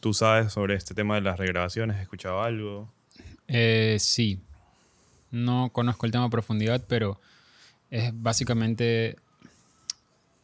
¿Tú 0.00 0.14
sabes 0.14 0.52
sobre 0.52 0.74
este 0.74 0.94
tema 0.94 1.14
de 1.16 1.20
las 1.20 1.38
regrabaciones? 1.38 1.96
¿Has 1.96 2.02
escuchado 2.02 2.42
algo? 2.42 2.92
Eh, 3.48 3.96
sí. 4.00 4.40
No 5.30 5.70
conozco 5.72 6.06
el 6.06 6.12
tema 6.12 6.24
a 6.24 6.30
profundidad, 6.30 6.84
pero 6.88 7.20
es 7.90 8.10
básicamente. 8.14 9.16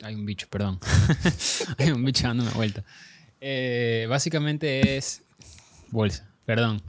Hay 0.03 0.15
un 0.15 0.27
bicho, 0.27 0.49
perdón. 0.51 0.81
Hay 1.79 1.91
un 1.91 2.05
bicho 2.05 2.27
dándome 2.27 2.51
vuelta. 2.51 2.85
Eh, 3.41 4.07
básicamente 4.09 4.97
es. 4.97 5.23
Bolsa, 5.91 6.29
perdón. 6.45 6.83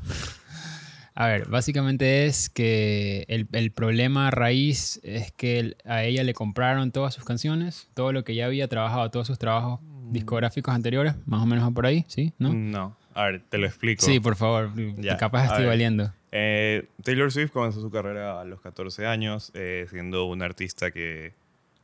A 1.15 1.27
ver, 1.27 1.47
básicamente 1.47 2.25
es 2.25 2.49
que 2.49 3.25
el, 3.27 3.47
el 3.51 3.71
problema 3.71 4.31
raíz 4.31 4.99
es 5.03 5.31
que 5.31 5.59
el- 5.59 5.77
a 5.85 6.03
ella 6.03 6.23
le 6.23 6.33
compraron 6.33 6.91
todas 6.91 7.13
sus 7.13 7.23
canciones, 7.23 7.87
todo 7.93 8.11
lo 8.11 8.23
que 8.23 8.33
ya 8.35 8.45
había 8.47 8.67
trabajado, 8.67 9.09
todos 9.11 9.27
sus 9.27 9.37
trabajos 9.37 9.79
discográficos 10.09 10.73
anteriores, 10.73 11.13
más 11.25 11.41
o 11.43 11.45
menos 11.45 11.71
por 11.73 11.85
ahí, 11.85 12.03
¿sí? 12.07 12.33
¿No? 12.39 12.53
No. 12.53 12.97
A 13.13 13.25
ver, 13.25 13.41
te 13.47 13.59
lo 13.59 13.67
explico. 13.67 14.03
Sí, 14.03 14.19
por 14.19 14.35
favor, 14.35 14.71
Ya, 14.97 15.17
capaz 15.17 15.45
estoy 15.45 15.59
ver. 15.61 15.67
valiendo. 15.69 16.11
Eh, 16.31 16.87
Taylor 17.03 17.31
Swift 17.31 17.51
comenzó 17.51 17.79
su 17.79 17.91
carrera 17.91 18.41
a 18.41 18.43
los 18.43 18.59
14 18.61 19.05
años, 19.05 19.51
eh, 19.53 19.85
siendo 19.91 20.25
una 20.25 20.45
artista 20.45 20.89
que 20.89 21.33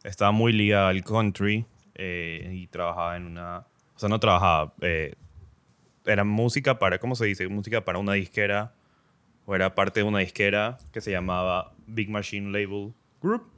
estaba 0.03 0.31
muy 0.31 0.53
ligada 0.53 0.89
al 0.89 1.03
country 1.03 1.65
eh, 1.93 2.49
y 2.51 2.65
trabajaba 2.67 3.15
en 3.15 3.25
una... 3.27 3.59
O 3.95 3.99
sea, 3.99 4.09
no 4.09 4.19
trabajaba, 4.19 4.73
eh, 4.81 5.13
era 6.05 6.23
música 6.23 6.79
para, 6.79 6.97
¿cómo 6.97 7.15
se 7.15 7.25
dice? 7.25 7.47
Música 7.47 7.85
para 7.85 7.99
una 7.99 8.13
disquera, 8.13 8.73
o 9.49 9.55
era 9.55 9.73
parte 9.73 10.01
de 10.01 10.03
una 10.03 10.19
disquera 10.19 10.77
que 10.93 11.01
se 11.01 11.09
llamaba 11.09 11.73
Big 11.87 12.07
Machine 12.07 12.51
Label 12.51 12.93
Group, 13.19 13.49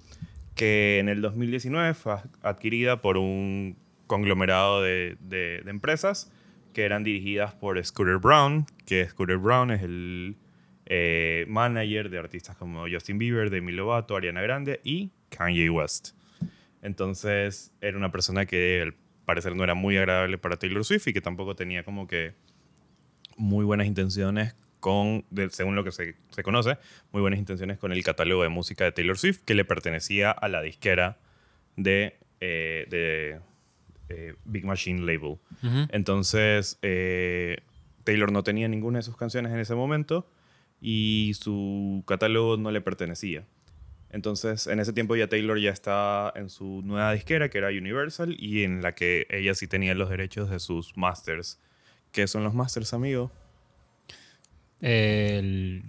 que 0.55 0.99
en 0.99 1.09
el 1.09 1.21
2019 1.21 1.93
fue 1.95 2.15
adquirida 2.43 3.01
por 3.01 3.17
un 3.17 3.75
conglomerado 4.07 4.81
de, 4.81 5.17
de- 5.19 5.61
empresas 5.67 6.31
que 6.73 6.83
eran 6.85 7.03
dirigidas 7.03 7.53
por 7.55 7.83
Scooter 7.83 8.19
Brown, 8.19 8.65
que 8.85 9.05
Scooter 9.09 9.37
Brown 9.37 9.69
es 9.71 9.81
el 9.83 10.37
eh, 10.85 11.43
manager 11.49 12.09
de 12.09 12.19
artistas 12.19 12.55
como 12.55 12.85
Justin 12.89 13.17
Bieber, 13.17 13.49
Demi 13.49 13.73
Lovato, 13.73 14.15
Ariana 14.15 14.41
Grande 14.41 14.79
y 14.85 15.11
Kanye 15.27 15.69
West. 15.69 16.11
Entonces 16.81 17.73
era 17.81 17.97
una 17.97 18.13
persona 18.13 18.45
que 18.45 18.81
al 18.81 18.93
parecer 19.25 19.57
no 19.57 19.65
era 19.65 19.73
muy 19.75 19.97
agradable 19.97 20.37
para 20.37 20.55
Taylor 20.55 20.85
Swift 20.85 21.07
y 21.09 21.13
que 21.13 21.19
tampoco 21.21 21.53
tenía 21.53 21.83
como 21.83 22.07
que 22.07 22.33
muy 23.35 23.65
buenas 23.65 23.87
intenciones 23.87 24.55
con, 24.81 25.23
según 25.51 25.75
lo 25.75 25.85
que 25.85 25.93
se, 25.93 26.15
se 26.31 26.43
conoce, 26.43 26.77
muy 27.13 27.21
buenas 27.21 27.39
intenciones 27.39 27.77
con 27.77 27.93
el 27.93 28.03
catálogo 28.03 28.43
de 28.43 28.49
música 28.49 28.83
de 28.83 28.91
Taylor 28.91 29.17
Swift 29.17 29.43
que 29.45 29.55
le 29.55 29.63
pertenecía 29.63 30.31
a 30.31 30.49
la 30.49 30.61
disquera 30.61 31.19
de, 31.77 32.17
eh, 32.41 32.85
de 32.89 33.39
eh, 34.09 34.35
Big 34.43 34.65
Machine 34.65 35.01
Label. 35.01 35.37
Entonces, 35.89 36.79
eh, 36.81 37.59
Taylor 38.03 38.31
no 38.31 38.43
tenía 38.43 38.67
ninguna 38.67 38.99
de 38.99 39.03
sus 39.03 39.15
canciones 39.15 39.53
en 39.53 39.59
ese 39.59 39.75
momento 39.75 40.27
y 40.81 41.33
su 41.39 42.03
catálogo 42.07 42.57
no 42.57 42.71
le 42.71 42.81
pertenecía. 42.81 43.45
Entonces, 44.09 44.67
en 44.67 44.79
ese 44.79 44.91
tiempo 44.91 45.15
ya 45.15 45.27
Taylor 45.27 45.57
ya 45.57 45.69
estaba 45.71 46.33
en 46.35 46.49
su 46.49 46.81
nueva 46.83 47.13
disquera, 47.13 47.49
que 47.49 47.59
era 47.59 47.69
Universal, 47.69 48.35
y 48.37 48.63
en 48.63 48.81
la 48.81 48.93
que 48.93 49.25
ella 49.29 49.53
sí 49.53 49.67
tenía 49.67 49.95
los 49.95 50.09
derechos 50.09 50.49
de 50.49 50.59
sus 50.59 50.97
masters. 50.97 51.61
¿Qué 52.11 52.27
son 52.27 52.43
los 52.43 52.53
masters, 52.53 52.93
amigo? 52.93 53.31
El, 54.81 55.83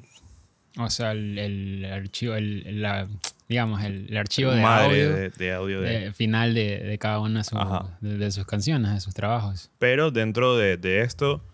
o 0.78 0.88
sea, 0.90 1.12
el, 1.12 1.38
el 1.38 1.84
archivo, 1.86 2.34
el, 2.34 2.82
la, 2.82 3.08
digamos, 3.48 3.82
el, 3.84 4.06
el 4.10 4.16
archivo 4.16 4.50
de 4.52 4.62
Madre 4.62 4.84
audio 5.04 5.12
de, 5.16 5.30
de 5.30 5.52
audio 5.52 5.80
de... 5.80 6.12
final 6.12 6.54
de, 6.54 6.78
de 6.78 6.98
cada 6.98 7.18
una 7.20 7.40
de, 7.40 7.44
su- 8.30 8.40
sus 8.40 8.46
canciones, 8.46 8.92
de 8.92 9.00
sus 9.00 9.14
trabajos. 9.14 9.70
Pero 9.78 10.10
dentro 10.10 10.56
de, 10.56 10.76
de 10.76 11.00
esto 11.02 11.44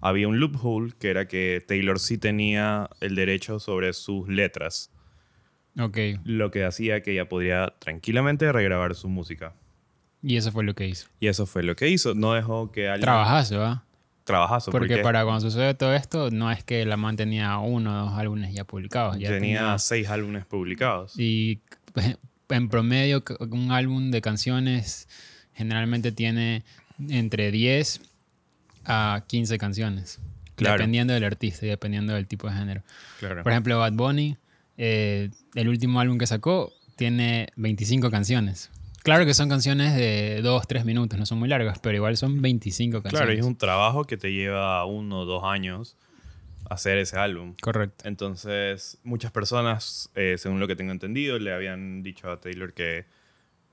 había 0.00 0.28
un 0.28 0.38
loophole, 0.40 0.92
que 0.98 1.10
era 1.10 1.26
que 1.28 1.64
Taylor 1.66 1.98
sí 1.98 2.18
tenía 2.18 2.88
el 3.00 3.14
derecho 3.14 3.58
sobre 3.60 3.92
sus 3.92 4.28
letras. 4.28 4.90
Ok, 5.78 5.96
lo 6.24 6.50
que 6.50 6.64
hacía 6.64 7.02
que 7.02 7.12
ella 7.12 7.28
podría 7.28 7.72
tranquilamente 7.78 8.50
regrabar 8.52 8.94
su 8.94 9.08
música. 9.08 9.54
y 10.22 10.36
eso 10.36 10.52
fue 10.52 10.64
lo 10.64 10.74
que 10.74 10.86
hizo. 10.86 11.08
Y 11.20 11.28
eso 11.28 11.46
fue 11.46 11.62
lo 11.62 11.74
que 11.76 11.88
hizo. 11.88 12.14
No 12.14 12.34
dejó 12.34 12.70
que 12.70 12.88
alguien 12.88 13.06
Trabajazo, 13.06 13.64
¿ah? 13.64 13.84
Trabajazo. 14.24 14.70
Porque, 14.70 14.88
Porque, 14.88 15.02
para 15.02 15.24
cuando 15.24 15.40
sucede 15.40 15.74
todo 15.74 15.94
esto, 15.94 16.30
no 16.30 16.50
es 16.50 16.64
que 16.64 16.84
la 16.84 16.96
man 16.96 17.16
tenía 17.16 17.58
uno 17.58 17.90
o 17.90 18.06
dos 18.06 18.18
álbumes 18.18 18.54
ya 18.54 18.64
publicados. 18.64 19.18
Ya 19.18 19.28
tenía 19.30 19.78
seis 19.78 20.08
álbumes 20.08 20.44
publicados. 20.46 21.18
Y 21.18 21.60
en 22.48 22.68
promedio, 22.68 23.22
un 23.50 23.72
álbum 23.72 24.10
de 24.10 24.20
canciones 24.20 25.08
generalmente 25.54 26.12
tiene 26.12 26.64
entre 27.08 27.50
10 27.50 28.00
a 28.84 29.24
15 29.26 29.58
canciones. 29.58 30.20
Claro. 30.54 30.78
Dependiendo 30.78 31.14
del 31.14 31.24
artista 31.24 31.66
y 31.66 31.70
dependiendo 31.70 32.14
del 32.14 32.26
tipo 32.26 32.48
de 32.48 32.54
género. 32.54 32.82
Claro. 33.18 33.42
Por 33.42 33.52
ejemplo, 33.52 33.78
Bad 33.78 33.92
Bunny, 33.92 34.36
eh, 34.76 35.30
el 35.54 35.68
último 35.68 36.00
álbum 36.00 36.18
que 36.18 36.26
sacó, 36.26 36.72
tiene 36.96 37.48
25 37.56 38.10
canciones. 38.10 38.70
Claro 39.02 39.24
que 39.26 39.34
son 39.34 39.48
canciones 39.48 39.96
de 39.96 40.40
2, 40.42 40.66
3 40.68 40.84
minutos, 40.84 41.18
no 41.18 41.26
son 41.26 41.38
muy 41.38 41.48
largas, 41.48 41.78
pero 41.80 41.96
igual 41.96 42.16
son 42.16 42.40
25 42.40 43.02
canciones. 43.02 43.18
Claro, 43.20 43.32
y 43.32 43.38
es 43.38 43.44
un 43.44 43.56
trabajo 43.56 44.04
que 44.04 44.16
te 44.16 44.32
lleva 44.32 44.84
uno 44.84 45.20
o 45.20 45.24
dos 45.24 45.42
años 45.44 45.96
hacer 46.70 46.98
ese 46.98 47.18
álbum. 47.18 47.54
Correcto. 47.60 48.06
Entonces, 48.06 48.98
muchas 49.02 49.32
personas, 49.32 50.10
eh, 50.14 50.36
según 50.38 50.60
lo 50.60 50.68
que 50.68 50.76
tengo 50.76 50.92
entendido, 50.92 51.38
le 51.38 51.52
habían 51.52 52.02
dicho 52.02 52.30
a 52.30 52.40
Taylor 52.40 52.72
que 52.72 53.06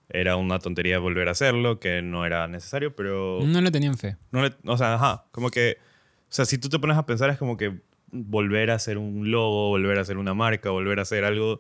era 0.10 0.36
una 0.36 0.58
tontería 0.58 0.98
volver 0.98 1.28
a 1.28 1.32
hacerlo, 1.32 1.80
que 1.80 2.02
no 2.02 2.26
era 2.26 2.48
necesario, 2.48 2.96
pero... 2.96 3.42
No 3.46 3.62
le 3.62 3.70
tenían 3.70 3.96
fe. 3.98 4.18
No 4.32 4.42
le- 4.42 4.56
o 4.66 4.76
sea, 4.78 4.96
ajá, 4.96 5.26
como 5.32 5.52
que, 5.52 5.78
o 6.24 6.32
sea, 6.34 6.46
si 6.46 6.58
tú 6.58 6.68
te 6.70 6.80
pones 6.80 6.98
a 6.98 7.06
pensar 7.06 7.30
es 7.30 7.38
como 7.38 7.56
que 7.58 7.80
volver 8.12 8.72
a 8.72 8.76
hacer 8.76 8.98
un 8.98 9.30
logo, 9.30 9.68
volver 9.70 10.00
a 10.00 10.02
hacer 10.02 10.18
una 10.18 10.34
marca, 10.34 10.72
volver 10.72 10.98
a 10.98 11.04
hacer 11.04 11.24
algo 11.24 11.60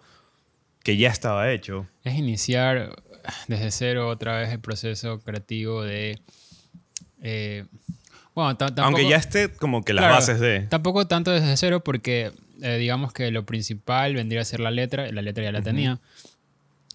que 0.83 0.97
ya 0.97 1.09
estaba 1.09 1.51
hecho. 1.51 1.87
Es 2.03 2.15
iniciar 2.15 3.01
desde 3.47 3.71
cero 3.71 4.07
otra 4.09 4.39
vez 4.39 4.49
el 4.49 4.59
proceso 4.59 5.19
creativo 5.19 5.83
de... 5.83 6.19
eh, 7.21 7.65
bueno, 8.35 8.55
ta- 8.57 8.67
tampoco, 8.67 8.85
Aunque 8.97 9.09
ya 9.09 9.17
esté 9.17 9.49
como 9.51 9.83
que 9.83 9.93
las 9.93 10.03
Claro, 10.03 10.15
bases 10.15 10.39
de... 10.39 10.61
Tampoco 10.61 11.07
tanto 11.07 11.31
desde 11.31 11.55
cero 11.57 11.83
porque 11.83 12.31
eh, 12.61 12.77
digamos 12.77 13.11
que 13.13 13.31
lo 13.31 13.45
principal 13.45 14.15
vendría 14.15 14.41
a 14.41 14.45
ser 14.45 14.59
la 14.61 14.71
letra, 14.71 15.11
la 15.11 15.21
letra 15.21 15.43
ya 15.43 15.51
la 15.51 15.61
tenía, 15.61 15.99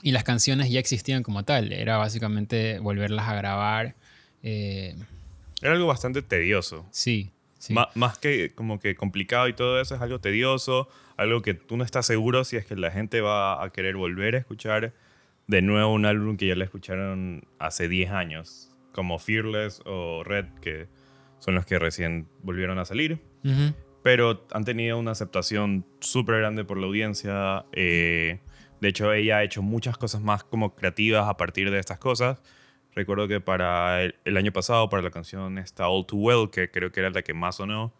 y 0.03 0.13
las 0.13 0.25
canciones 0.25 0.71
ya 0.71 0.81
existían 0.81 1.23
como 1.23 1.45
tal, 1.45 1.73
era 1.73 1.97
básicamente 1.99 2.79
volverlas 2.79 3.29
a 3.29 3.35
grabar. 3.35 3.95
eh, 4.43 4.97
Era 5.63 5.73
algo 5.73 5.87
bastante 5.87 6.23
tedioso. 6.23 6.87
sí, 6.91 7.31
sí. 7.59 7.75
Más 7.95 8.19
que 8.19 8.55
como 8.55 8.79
que 8.81 8.95
complicado 8.97 9.49
y 9.49 9.55
todo 9.55 9.81
eso, 9.81 9.95
es 9.95 10.01
algo 10.01 10.19
tedioso, 10.21 10.89
algo 11.17 11.43
que 11.43 11.55
tú 11.55 11.77
no 11.77 11.85
estás 11.85 12.07
seguro 12.07 12.45
si 12.45 12.57
es 12.57 12.67
que 12.67 12.77
la 12.77 12.91
gente 12.91 13.21
va 13.21 13.63
a 13.63 13.71
querer 13.71 13.97
volver 13.97 14.35
a 14.35 14.39
escuchar 14.39 14.93
de 15.47 15.63
nuevo 15.63 15.93
un 15.93 16.07
álbum 16.07 16.37
que 16.37 16.47
ya 16.47 16.55
le 16.55 16.65
escucharon 16.65 17.47
hace 17.59 17.89
10 17.89 18.11
años, 18.11 18.75
como 18.93 19.19
Fearless 19.19 19.83
o 19.85 20.25
Red, 20.25 20.47
que 20.61 20.89
son 21.39 21.55
los 21.55 21.67
que 21.67 21.79
recién 21.79 22.29
volvieron 22.43 22.79
a 22.79 22.85
salir. 22.85 23.21
Pero 24.03 24.47
han 24.53 24.65
tenido 24.65 24.99
una 24.99 25.13
aceptación 25.13 25.87
súper 26.01 26.39
grande 26.39 26.65
por 26.65 26.79
la 26.79 26.87
audiencia. 26.87 27.65
eh, 27.73 28.41
de 28.81 28.89
hecho, 28.89 29.13
ella 29.13 29.39
ha 29.39 29.43
hecho 29.45 29.63
muchas 29.63 29.97
cosas 29.97 30.21
más 30.21 30.45
como 30.45 30.75
creativas 30.75 31.27
a 31.27 31.37
partir 31.37 31.71
de 31.71 31.79
estas 31.79 31.99
cosas. 31.99 32.43
Recuerdo 32.95 33.29
que 33.29 33.41
para 33.41 34.03
el, 34.03 34.15
el 34.25 34.37
año 34.37 34.53
pasado, 34.53 34.89
para 34.91 35.03
la 35.03 35.11
canción 35.11 35.59
esta 35.59 35.89
All 35.89 36.07
Too 36.07 36.19
Well, 36.19 36.51
que 36.51 36.71
creo 36.71 36.93
que 36.93 37.01
era 37.01 37.11
la 37.11 37.23
que 37.23 37.33
más 37.33 37.57
sonó, 37.57 37.95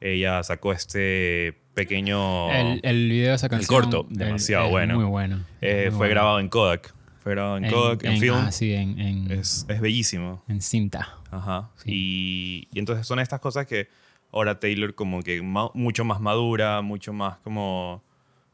ella 0.00 0.42
sacó 0.42 0.72
este 0.72 1.58
pequeño... 1.76 2.50
El, 2.52 2.80
el 2.82 3.08
video 3.08 3.28
de 3.28 3.34
esa 3.36 3.48
canción. 3.48 3.68
corto, 3.82 4.06
el- 4.10 4.16
demasiado 4.16 4.64
es 4.64 4.70
bueno. 4.72 4.94
Muy 4.96 5.04
bueno. 5.04 5.40
eh, 5.60 5.82
muy 5.82 5.90
fue 5.90 5.98
bueno. 5.98 6.10
grabado 6.10 6.40
en 6.40 6.48
Kodak. 6.48 6.94
Fue 7.20 7.32
grabado 7.32 7.58
en, 7.58 7.70
Kodak, 7.70 8.04
en, 8.04 8.18
film. 8.18 8.34
Ah, 8.36 8.50
sí, 8.50 8.72
en, 8.72 8.98
en, 8.98 9.30
es, 9.30 9.66
es 9.68 9.80
bellísimo. 9.80 10.42
en 10.48 10.60
cinta. 10.62 11.14
Ajá. 11.30 11.70
Y, 11.84 12.66
y 12.72 12.78
entonces 12.78 13.06
son 13.06 13.18
estas 13.20 13.40
cosas 13.40 13.66
que 13.66 13.88
ahora 14.32 14.58
Taylor 14.58 14.94
como 14.94 15.22
que 15.22 15.42
ma- 15.42 15.70
mucho 15.74 16.04
más 16.04 16.20
madura, 16.20 16.80
mucho 16.82 17.12
más 17.12 17.36
como 17.38 18.02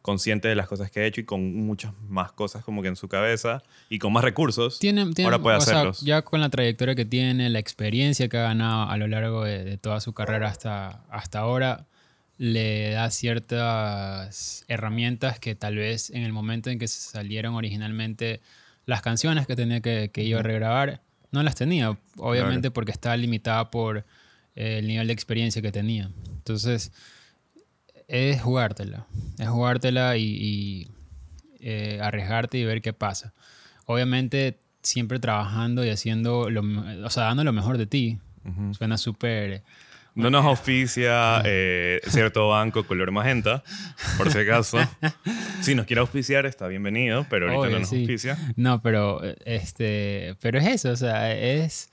consciente 0.00 0.49
de 0.49 0.57
las 0.57 0.67
cosas 0.67 0.91
que 0.91 0.99
ha 0.99 1.05
hecho 1.05 1.21
y 1.21 1.25
con 1.25 1.55
muchas 1.64 1.93
más 2.09 2.33
cosas 2.33 2.64
como 2.64 2.83
que 2.83 2.88
en 2.88 2.97
su 2.97 3.07
cabeza 3.09 3.62
y 3.88 4.00
con 4.00 4.12
más 4.12 4.25
recursos. 4.25 4.81
Tiene, 4.81 5.05
tiene- 5.12 5.26
ahora 5.26 5.38
puede 5.38 5.59
o 5.59 5.61
sea, 5.61 5.75
hacerlos. 5.75 6.00
ya 6.00 6.23
con 6.23 6.41
la 6.41 6.49
trayectoria 6.49 6.97
que 6.97 7.05
tiene, 7.05 7.49
la 7.50 7.61
experiencia 7.61 8.29
que 8.29 8.37
ha 8.38 8.43
ganado 8.43 8.91
a 8.91 8.97
lo 8.97 9.07
largo 9.07 9.45
de, 9.45 9.62
de 9.62 9.76
toda 9.79 10.00
su 10.00 10.12
carrera 10.12 10.49
hasta, 10.49 11.05
hasta 11.11 11.38
ahora, 11.38 11.87
le 12.39 12.91
da 12.91 13.11
ciertas 13.11 14.65
herramientas 14.69 15.39
que 15.39 15.55
tal 15.55 15.77
vez 15.77 16.11
en 16.11 16.23
el 16.23 16.33
momento 16.33 16.71
en 16.71 16.79
que 16.79 16.89
salieron 16.89 17.55
originalmente 17.55 18.41
las 18.87 19.03
canciones 19.03 19.47
que 19.47 19.57
tenía 19.57 19.81
que, 19.81 20.11
que 20.12 20.25
iba 20.25 20.41
a 20.41 20.43
regrabar, 20.43 21.03
no 21.31 21.43
las 21.43 21.55
tenía, 21.55 21.97
obviamente 22.17 22.71
porque 22.71 22.93
estaba 22.93 23.17
limitada 23.17 23.71
por 23.71 24.05
eh, 24.55 24.79
el 24.79 24.87
nivel 24.87 25.07
de 25.07 25.12
experiencia 25.12 25.62
que 25.62 25.73
tenía. 25.73 26.11
Entonces, 26.29 26.93
es 28.09 28.43
jugártela, 28.43 29.07
es 29.39 29.49
jugártela 29.49 30.17
y, 30.17 30.25
y, 30.25 30.89
eh, 31.61 32.01
arriesgarte 32.03 32.59
y 32.59 32.65
ver 32.65 32.83
qué 32.83 32.93
pasa. 32.93 33.33
Obviamente, 33.87 34.59
siempre 34.83 35.21
trabajando 35.21 35.85
y 35.85 35.91
haciendo, 35.91 36.51
lo, 36.51 36.62
o 37.07 37.11
sea, 37.11 37.25
dando 37.25 37.45
lo 37.45 37.53
mejor 37.53 37.79
de 37.79 37.87
ti. 37.87 38.19
Ujú. 38.45 38.75
Suena 38.75 38.99
súper... 38.99 39.62
No 40.14 40.31
nos 40.31 40.45
auspicia 40.45 41.42
eh, 41.45 42.00
cierto 42.07 42.49
banco 42.49 42.85
color 42.85 43.11
magenta, 43.12 43.62
por 44.19 44.31
si 44.31 44.38
acaso. 44.38 44.78
Si 45.62 45.76
nos 45.76 45.87
quiere 45.87 46.00
auspiciar, 46.00 46.45
está 46.45 46.66
bienvenido, 46.66 47.25
pero 47.31 47.47
ahorita 47.47 47.61
Obvio, 47.61 47.73
no 47.75 47.78
nos 47.81 47.88
sí. 47.88 47.99
auspicia. 47.99 48.37
No, 48.57 48.83
pero 48.83 49.21
este, 49.45 50.35
pero 50.40 50.59
es 50.59 50.66
eso, 50.66 50.90
o 50.90 50.97
sea, 50.97 51.33
es, 51.33 51.92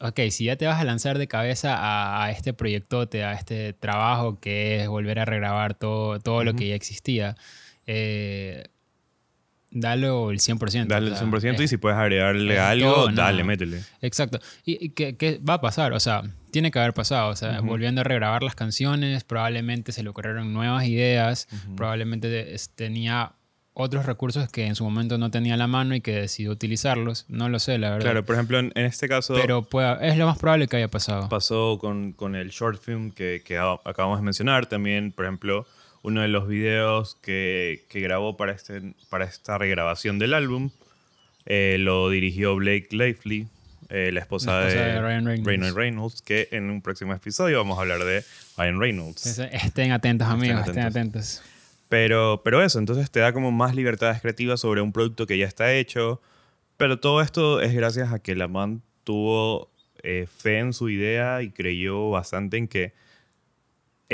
ok, 0.00 0.18
si 0.30 0.46
ya 0.46 0.56
te 0.56 0.66
vas 0.66 0.80
a 0.80 0.84
lanzar 0.84 1.18
de 1.18 1.28
cabeza 1.28 1.76
a, 1.76 2.24
a 2.24 2.30
este 2.30 2.54
proyectote, 2.54 3.22
a 3.22 3.34
este 3.34 3.74
trabajo 3.74 4.40
que 4.40 4.82
es 4.82 4.88
volver 4.88 5.18
a 5.18 5.26
regrabar 5.26 5.74
todo, 5.74 6.20
todo 6.20 6.42
lo 6.42 6.54
que 6.54 6.68
ya 6.68 6.74
existía, 6.74 7.36
eh, 7.86 8.64
dale 9.72 10.06
el 10.06 10.38
100%. 10.38 10.86
Dale 10.86 11.08
el 11.08 11.12
o 11.14 11.16
sea, 11.16 11.26
100% 11.26 11.60
y 11.60 11.64
es- 11.64 11.70
si 11.70 11.76
puedes 11.76 11.98
agregarle 11.98 12.54
es 12.54 12.60
algo, 12.60 12.94
todo, 12.94 13.08
dale, 13.12 13.42
métele. 13.44 13.80
Exacto. 14.00 14.38
¿Y, 14.64 14.84
y 14.86 14.88
qué, 14.90 15.16
qué 15.16 15.38
va 15.46 15.54
a 15.54 15.60
pasar? 15.60 15.92
O 15.92 16.00
sea, 16.00 16.22
tiene 16.50 16.70
que 16.70 16.78
haber 16.78 16.94
pasado. 16.94 17.30
O 17.30 17.36
sea, 17.36 17.60
volviendo 17.60 18.00
a 18.02 18.04
regrabar 18.04 18.42
las 18.42 18.54
canciones, 18.54 19.24
probablemente 19.24 19.92
se 19.92 20.02
le 20.02 20.10
ocurrieron 20.10 20.52
nuevas 20.52 20.84
ideas, 20.86 21.48
probablemente 21.76 22.54
tenía 22.74 23.32
otros 23.74 24.04
recursos 24.04 24.50
que 24.50 24.66
en 24.66 24.74
su 24.74 24.84
momento 24.84 25.16
no 25.16 25.30
tenía 25.30 25.54
a 25.54 25.56
la 25.56 25.66
mano 25.66 25.94
y 25.94 26.02
que 26.02 26.12
decidió 26.12 26.50
utilizarlos. 26.50 27.24
No 27.28 27.48
lo 27.48 27.58
sé, 27.58 27.78
la 27.78 27.88
verdad. 27.90 28.04
Claro, 28.04 28.24
por 28.26 28.34
ejemplo, 28.34 28.58
en, 28.58 28.70
en 28.74 28.84
este 28.84 29.08
caso 29.08 29.32
Pero 29.34 29.66
es 30.02 30.16
lo 30.18 30.26
más 30.26 30.36
probable 30.38 30.68
que 30.68 30.76
haya 30.76 30.88
pasado. 30.88 31.28
pasó 31.30 31.78
con, 31.80 32.12
con 32.12 32.36
el 32.36 32.50
short 32.50 32.78
film 32.82 33.10
que, 33.12 33.42
que 33.42 33.56
acabamos 33.58 34.18
de 34.18 34.24
mencionar. 34.24 34.66
También, 34.66 35.10
por 35.12 35.24
ejemplo, 35.24 35.66
uno 36.02 36.20
de 36.20 36.28
los 36.28 36.48
videos 36.48 37.16
que, 37.22 37.84
que 37.88 38.00
grabó 38.00 38.36
para, 38.36 38.52
este, 38.52 38.94
para 39.08 39.24
esta 39.24 39.58
regrabación 39.58 40.18
del 40.18 40.34
álbum 40.34 40.70
eh, 41.46 41.76
lo 41.78 42.10
dirigió 42.10 42.54
Blake 42.56 42.88
Lively, 42.90 43.48
eh, 43.88 44.10
la 44.12 44.20
esposa, 44.20 44.60
La 44.60 44.68
esposa 44.68 44.84
de, 44.84 44.92
de 44.92 45.00
Ryan 45.00 45.26
Reynolds. 45.44 45.74
Reynolds, 45.74 46.22
que 46.22 46.48
en 46.52 46.70
un 46.70 46.82
próximo 46.82 47.12
episodio 47.14 47.58
vamos 47.58 47.78
a 47.78 47.82
hablar 47.82 48.04
de 48.04 48.24
Ryan 48.56 48.80
Reynolds. 48.80 49.38
Estén 49.38 49.92
atentos, 49.92 50.28
amigos, 50.28 50.66
estén 50.66 50.84
atentos. 50.84 51.38
atentos. 51.38 51.52
Pero, 51.88 52.40
pero 52.42 52.62
eso, 52.62 52.78
entonces 52.78 53.10
te 53.10 53.20
da 53.20 53.32
como 53.32 53.52
más 53.52 53.74
libertades 53.74 54.20
creativas 54.22 54.60
sobre 54.60 54.80
un 54.80 54.92
producto 54.92 55.26
que 55.26 55.36
ya 55.36 55.46
está 55.46 55.74
hecho. 55.74 56.22
Pero 56.78 56.98
todo 56.98 57.20
esto 57.20 57.60
es 57.60 57.74
gracias 57.74 58.12
a 58.12 58.18
que 58.18 58.34
la 58.34 58.48
man 58.48 58.82
tuvo 59.04 59.70
eh, 60.02 60.26
fe 60.26 60.58
en 60.58 60.72
su 60.72 60.88
idea 60.88 61.42
y 61.42 61.50
creyó 61.50 62.10
bastante 62.10 62.56
en 62.56 62.66
que 62.66 62.94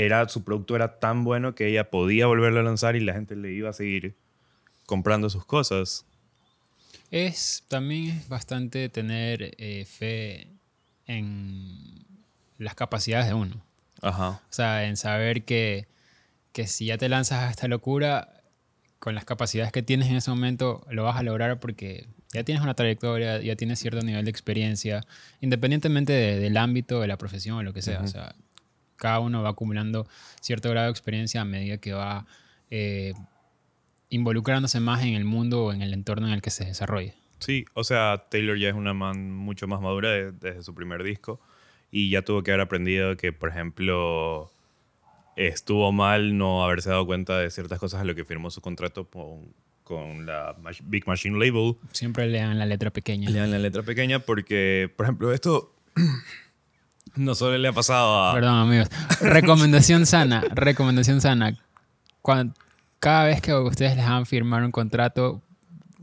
era, 0.05 0.29
su 0.29 0.45
producto 0.45 0.77
era 0.77 0.99
tan 0.99 1.25
bueno 1.25 1.55
que 1.55 1.67
ella 1.69 1.91
podía 1.91 2.27
volverlo 2.27 2.61
a 2.61 2.63
lanzar 2.63 2.97
y 2.97 3.01
la 3.01 3.13
gente 3.15 3.37
le 3.37 3.53
iba 3.53 3.71
a 3.71 3.73
seguir 3.73 4.15
comprando 4.87 5.29
sus 5.31 5.45
cosas. 5.45 6.05
Es 7.11 7.65
también 7.69 8.17
es 8.17 8.29
bastante 8.29 8.89
tener 8.89 9.55
eh, 9.59 9.85
fe 9.87 10.49
en 11.07 12.05
las 12.59 12.75
capacidades 12.75 13.27
de 13.29 13.35
uno. 13.35 13.63
Ajá. 14.03 14.29
O 14.49 14.53
sea, 14.53 14.85
en 14.85 14.97
saber 14.97 15.45
que, 15.45 15.87
que 16.53 16.67
si 16.67 16.87
ya 16.87 16.99
te 16.99 17.09
lanzas 17.09 17.45
a 17.45 17.51
esta 17.51 17.69
locura, 17.69 18.35
con 18.99 19.15
las 19.15 19.25
capacidades 19.25 19.73
que 19.73 19.83
tienes 19.83 20.09
en 20.09 20.17
ese 20.17 20.31
momento, 20.31 20.85
lo 20.91 21.05
vas 21.05 21.17
a 21.17 21.23
lograr 21.23 21.61
porque 21.61 22.07
ya 22.33 22.45
tienes 22.45 22.63
una 22.63 22.75
trayectoria, 22.75 23.41
ya 23.41 23.57
tienes 23.57 23.79
cierto 23.79 24.03
nivel 24.03 24.25
de 24.25 24.31
experiencia, 24.31 25.07
independientemente 25.41 26.13
de- 26.13 26.39
del 26.39 26.57
ámbito, 26.57 27.01
de 27.01 27.07
la 27.07 27.17
profesión 27.17 27.57
o 27.59 27.63
lo 27.63 27.73
que 27.73 27.81
sea. 27.81 28.01
O 28.03 28.07
sea, 28.09 28.35
cada 28.99 29.21
uno 29.21 29.43
va 29.43 29.51
acumulando 29.51 30.07
cierto 30.41 30.69
grado 30.71 30.87
de 30.87 30.91
experiencia 30.91 31.41
a 31.41 31.45
medida 31.47 31.79
que 31.79 31.93
va 31.95 32.27
eh, 32.71 33.15
involucrándose 34.11 34.81
más 34.81 35.03
en 35.03 35.15
el 35.15 35.25
mundo 35.25 35.65
o 35.67 35.73
en 35.73 35.83
el 35.83 35.93
entorno 35.95 36.27
en 36.27 36.33
el 36.35 36.43
que 36.43 36.51
se 36.51 36.65
desarrolla. 36.65 37.15
Sí, 37.39 37.65
o 37.75 37.85
sea, 37.85 38.25
Taylor 38.31 38.59
ya 38.59 38.69
es 38.69 38.75
una 38.75 38.95
man 38.95 39.31
mucho 39.33 39.67
más 39.69 39.81
madura 39.81 40.11
de- 40.11 40.33
desde 40.33 40.63
su 40.63 40.75
primer 40.75 41.03
disco 41.03 41.41
y 41.91 42.11
ya 42.11 42.23
tuvo 42.23 42.43
que 42.43 42.51
haber 42.51 42.63
aprendido 42.63 43.17
que, 43.17 43.33
por 43.33 43.51
ejemplo, 43.51 44.51
estuvo 45.37 45.93
mal 45.93 46.37
no 46.37 46.65
haberse 46.65 46.91
dado 46.91 47.07
cuenta 47.07 47.39
de 47.39 47.51
ciertas 47.51 47.79
cosas 47.79 48.01
a 48.01 48.05
lo 48.05 48.15
que 48.15 48.25
firmó 48.25 48.51
su 48.51 48.61
contrato 48.61 49.05
con, 49.09 49.53
con 49.85 50.27
la 50.27 50.57
Big 50.85 51.07
Machine 51.07 51.39
Label. 51.39 51.77
Siempre 51.93 52.27
lean 52.27 52.59
la 52.59 52.67
letra 52.67 52.91
pequeña. 52.91 53.31
Lean 53.31 53.51
la 53.53 53.59
letra 53.59 53.83
pequeña 53.83 54.19
porque, 54.19 54.91
por 54.97 55.07
ejemplo, 55.07 55.33
esto 55.33 55.73
no 57.16 57.35
solo 57.35 57.57
le 57.59 57.68
ha 57.68 57.73
pasado 57.73 58.23
a... 58.25 58.35
Perdón, 58.35 58.55
amigos. 58.57 58.88
Recomendación 59.21 60.07
sana, 60.07 60.42
recomendación 60.55 61.21
sana. 61.21 61.57
Cuan- 62.23 62.55
cada 63.01 63.25
vez 63.25 63.40
que 63.40 63.55
ustedes 63.55 63.97
les 63.97 64.05
hagan 64.05 64.27
firmar 64.27 64.64
un 64.64 64.73
contrato, 64.73 65.40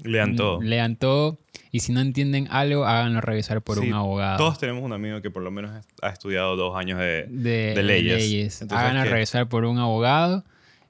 Lean 0.04 0.36
todo. 0.36 0.62
lean 0.62 0.96
todo 0.96 1.40
y 1.72 1.80
si 1.82 1.92
no 1.92 2.00
entienden 2.00 2.48
algo, 2.52 2.86
háganlo 2.86 3.20
revisar 3.22 3.62
por 3.62 3.80
Sí, 3.80 3.88
un 3.88 3.94
abogado. 3.94 4.38
Todos 4.38 4.58
tenemos 4.60 4.82
un 4.84 4.94
amigo 4.94 5.22
que 5.22 5.30
por 5.30 5.44
lo 5.44 5.52
menos 5.52 5.72
ha 6.02 6.10
estudiado 6.10 6.56
dos 6.56 6.76
años 6.78 7.00
de, 7.00 7.26
de, 7.28 7.74
de 7.76 7.84
leyes. 7.84 8.62
Entonces, 8.62 8.88
Háganlo 8.88 9.12
revisar 9.12 9.50
por 9.50 9.66
un 9.66 9.78
abogado 9.80 10.46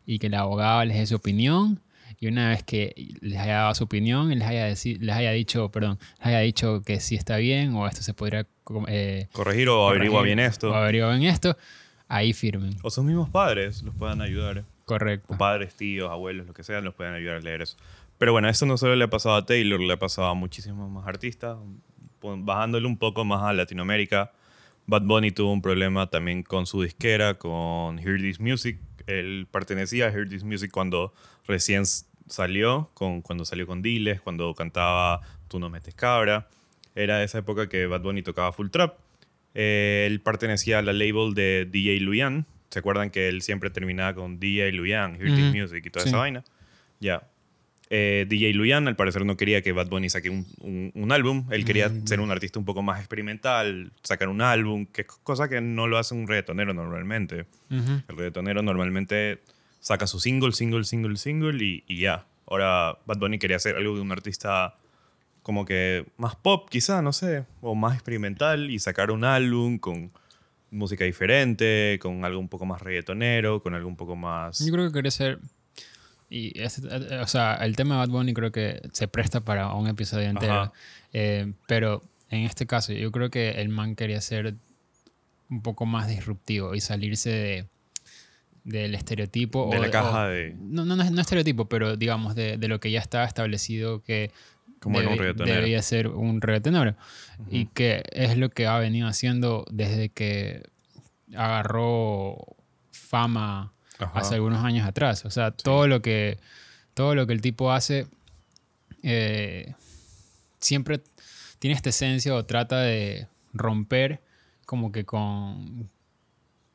y 0.06 0.19
que 0.19 0.28
el 0.28 0.36
abogado 0.36 0.86
les 0.86 0.97
dé 0.97 1.08
su 1.08 1.15
opinión. 1.15 1.80
Y 2.19 2.28
una 2.28 2.49
vez 2.49 2.63
que 2.63 2.93
les 3.21 3.39
haya 3.39 3.56
dado 3.58 3.75
su 3.75 3.84
opinión 3.84 4.32
y 4.32 4.36
les 4.36 4.47
haya, 4.47 4.67
les 4.67 5.15
haya 5.15 5.32
dicho, 5.32 5.69
perdón, 5.69 5.99
les 6.19 6.28
haya 6.28 6.39
dicho 6.39 6.82
que 6.82 6.99
sí 6.99 7.15
está 7.15 7.38
bien 7.38 7.73
o 7.73 7.88
esto 7.88 8.01
se 8.01 8.13
podría 8.13 8.47
eh, 8.88 9.28
corregir 9.32 9.69
o 9.69 9.88
averigua 9.88 10.21
bien 10.23 10.39
esto. 10.39 10.71
O 10.71 10.73
averigua 10.73 11.15
bien 11.15 11.32
esto, 11.32 11.58
ahí 12.08 12.34
firmen. 12.34 12.75
O 12.82 12.89
sus 12.89 13.04
mismos 13.04 13.30
padres 13.30 13.84
los 13.84 13.95
puedan 13.95 14.21
ayudar. 14.21 14.63
Correcto. 14.86 15.34
o 15.34 15.38
padres, 15.38 15.73
tíos, 15.73 16.12
abuelos, 16.12 16.45
lo 16.45 16.54
que 16.54 16.63
sea, 16.63 16.80
nos 16.82 16.93
pueden 16.93 17.15
ayudar 17.15 17.38
a 17.38 17.39
leer 17.39 17.63
eso. 17.63 17.75
Pero 18.17 18.32
bueno, 18.32 18.47
esto 18.47 18.65
no 18.65 18.78
solo 18.78 18.95
le 18.95 19.04
ha 19.04 19.10
pasado 19.10 19.36
a 19.36 19.45
Taylor, 19.45 19.80
le 19.80 19.93
ha 19.93 19.97
pasado 19.97 20.28
a 20.28 20.34
muchísimos 20.34 20.89
más 20.89 21.08
artistas. 21.08 21.58
Bajándole 22.21 22.88
un 22.88 22.97
poco 22.97 23.25
más 23.25 23.43
a 23.43 23.54
Latinoamérica, 23.54 24.32
Bad 24.88 25.04
Bunny 25.04 25.32
tuvo 25.32 25.51
un 25.51 25.62
problema 25.62 26.10
también 26.10 26.43
con 26.43 26.65
su 26.65 26.82
disquera, 26.82 27.36
con 27.36 27.99
Hear 27.99 28.19
This 28.19 28.39
Music. 28.39 28.80
Él 29.08 29.48
pertenecía 29.52 30.08
a 30.08 30.12
Hear 30.12 30.28
This 30.30 30.44
Music 30.44 30.72
cuando 30.72 31.13
recién 31.48 31.84
salió, 32.28 32.89
con, 32.94 33.22
cuando 33.22 33.46
salió 33.46 33.68
con 33.68 33.82
Diles, 33.82 34.22
cuando 34.22 34.54
cantaba 34.56 35.22
Tú 35.48 35.60
no 35.60 35.70
metes 35.70 35.94
cabra. 35.94 36.48
Era 36.96 37.24
esa 37.24 37.38
época 37.39 37.70
que 37.70 37.86
Bad 37.86 38.02
Bunny 38.02 38.24
tocaba 38.24 38.52
full 38.52 38.70
trap. 38.70 38.98
Eh, 39.54 40.06
él 40.10 40.22
pertenecía 40.22 40.80
a 40.80 40.82
la 40.82 40.91
label 40.94 41.34
de 41.34 41.68
DJ 41.70 42.00
Luyan. 42.00 42.46
¿Se 42.72 42.80
acuerdan 42.80 43.10
que 43.10 43.28
él 43.30 43.41
siempre 43.41 43.70
terminaba 43.70 44.13
con 44.15 44.39
DJ 44.39 44.72
Luyan, 44.72 45.15
Hear 45.22 45.36
This. 45.36 45.54
Music 45.54 45.86
y 45.86 45.89
toda 45.89 46.04
Sí. 46.04 46.10
esa 46.10 46.18
vaina? 46.18 46.44
Ya. 47.00 47.28
Eh, 47.91 48.26
DJ 48.28 48.54
Luyan 48.54 48.88
al 48.88 48.95
parecer 48.95 49.26
no 49.26 49.38
quería 49.38 49.62
que 49.62 49.71
Bad 49.71 49.88
Bunny 49.89 50.10
saque 50.10 50.30
un, 50.30 50.45
un- 50.60 50.91
un 50.95 51.12
álbum. 51.12 51.45
Él 51.52 51.65
quería 51.65 51.89
ser 52.08 52.19
un 52.19 52.32
artista 52.32 52.58
un 52.60 52.65
poco 52.65 52.82
más 52.82 53.00
experimental, 53.00 53.91
sacar 54.04 54.28
un 54.30 54.41
álbum, 54.41 54.86
que 54.88 55.02
es 55.02 55.08
cosa 55.08 55.48
que 55.50 55.62
no 55.62 55.86
lo 55.88 55.98
hace 55.98 56.15
un 56.15 56.28
reggaetonero 56.28 56.74
normalmente. 56.74 57.45
El 58.08 58.17
reggaetonero 58.17 58.62
normalmente 58.63 59.41
saca 59.80 60.08
su 60.08 60.19
single, 60.19 60.52
single, 60.54 60.84
single, 60.84 61.15
single 61.17 61.63
y, 61.63 61.84
y 61.88 62.00
ya. 62.00 62.26
Ahora 62.48 62.98
Bad 63.06 63.17
Bunny 63.19 63.38
quería 63.39 63.58
hacer 63.58 63.76
algo 63.76 63.95
de 63.95 64.02
un 64.02 64.12
artista 64.12 64.76
como 65.43 65.63
que 65.65 66.06
más 66.17 66.36
pop 66.36 66.67
quizá, 66.71 67.04
no 67.04 67.13
sé, 67.13 67.45
o 67.62 67.76
más 67.76 67.93
experimental 67.93 68.71
y 68.71 68.80
sacar 68.80 69.12
un 69.12 69.24
álbum 69.24 69.78
con 69.78 70.12
música 70.71 71.06
diferente, 71.06 72.00
con 72.02 72.26
algo 72.26 72.39
un 72.39 72.50
poco 72.50 72.65
más 72.65 72.82
reggaetonero, 72.82 73.62
con 73.62 73.76
algo 73.76 73.88
un 73.88 73.95
poco 73.95 74.15
más... 74.15 74.65
Yo 74.65 74.74
creo 74.74 74.88
que 74.88 74.93
quería 74.93 75.12
ser. 75.12 75.38
Y 76.36 76.52
ese- 76.62 76.82
eh, 76.91 77.19
o 77.21 77.28
sea, 77.28 77.56
el 77.56 77.78
tema 77.78 77.95
de 77.95 78.00
Bad 78.00 78.10
Bunny 78.10 78.34
creo 78.34 78.52
que 78.52 78.82
se 78.91 79.08
presta 79.08 79.39
para 79.39 79.74
un 79.74 79.88
episodio 79.88 80.28
entero. 80.28 80.74
Eh, 81.13 81.54
pero 81.65 82.04
en 82.30 82.41
este 82.41 82.65
caso, 82.65 82.91
yo 82.91 83.10
creo 83.12 83.30
que 83.30 83.52
el 83.62 83.69
man 83.69 83.95
quería 83.95 84.19
ser 84.19 84.56
un 85.50 85.62
poco 85.62 85.86
más 85.86 86.10
disruptivo 86.10 86.76
y 86.76 86.82
salirse 86.82 87.30
de, 87.30 87.65
del 88.65 88.95
estereotipo. 88.95 89.69
De 89.71 89.78
o- 89.78 89.82
la 89.82 89.89
caja 89.91 90.26
o- 90.26 90.28
de... 90.28 90.56
No, 90.60 90.84
no, 90.84 90.98
no, 90.98 91.04
es- 91.04 91.12
no 91.12 91.21
estereotipo, 91.21 91.69
pero 91.69 91.95
digamos 91.95 92.36
de, 92.36 92.58
de 92.58 92.67
lo 92.67 92.82
que 92.82 92.91
ya 92.91 93.00
estaba 93.00 93.24
establecido 93.24 94.02
que 94.04 94.32
Como 94.82 94.98
un 95.00 95.17
debería 95.45 95.82
ser 95.84 96.08
un 96.10 96.41
reggaetonero. 96.41 96.95
Y 97.50 97.67
que 97.67 98.04
es 98.12 98.38
lo 98.38 98.50
que 98.50 98.67
ha 98.67 98.78
venido 98.80 99.08
haciendo 99.08 99.65
desde 99.71 100.10
que 100.10 100.63
agarró 101.34 102.38
fama 102.91 103.71
Ajá. 103.99 104.19
hace 104.19 104.36
algunos 104.36 104.63
años 104.63 104.88
atrás. 104.88 105.25
O 105.25 105.29
sea, 105.29 105.51
todo 105.51 105.88
lo 105.88 106.01
que 106.01 106.38
todo 106.93 107.13
lo 107.13 107.27
que 107.27 107.34
el 107.34 107.41
tipo 107.41 107.71
hace 107.71 108.08
eh, 109.03 109.73
siempre 110.60 111.01
tiene 111.60 111.75
esta 111.75 111.89
esencia 111.89 112.34
o 112.34 112.45
trata 112.45 112.79
de 112.81 113.27
romper 113.53 114.21
como 114.65 114.91
que 114.91 115.05
con, 115.05 115.89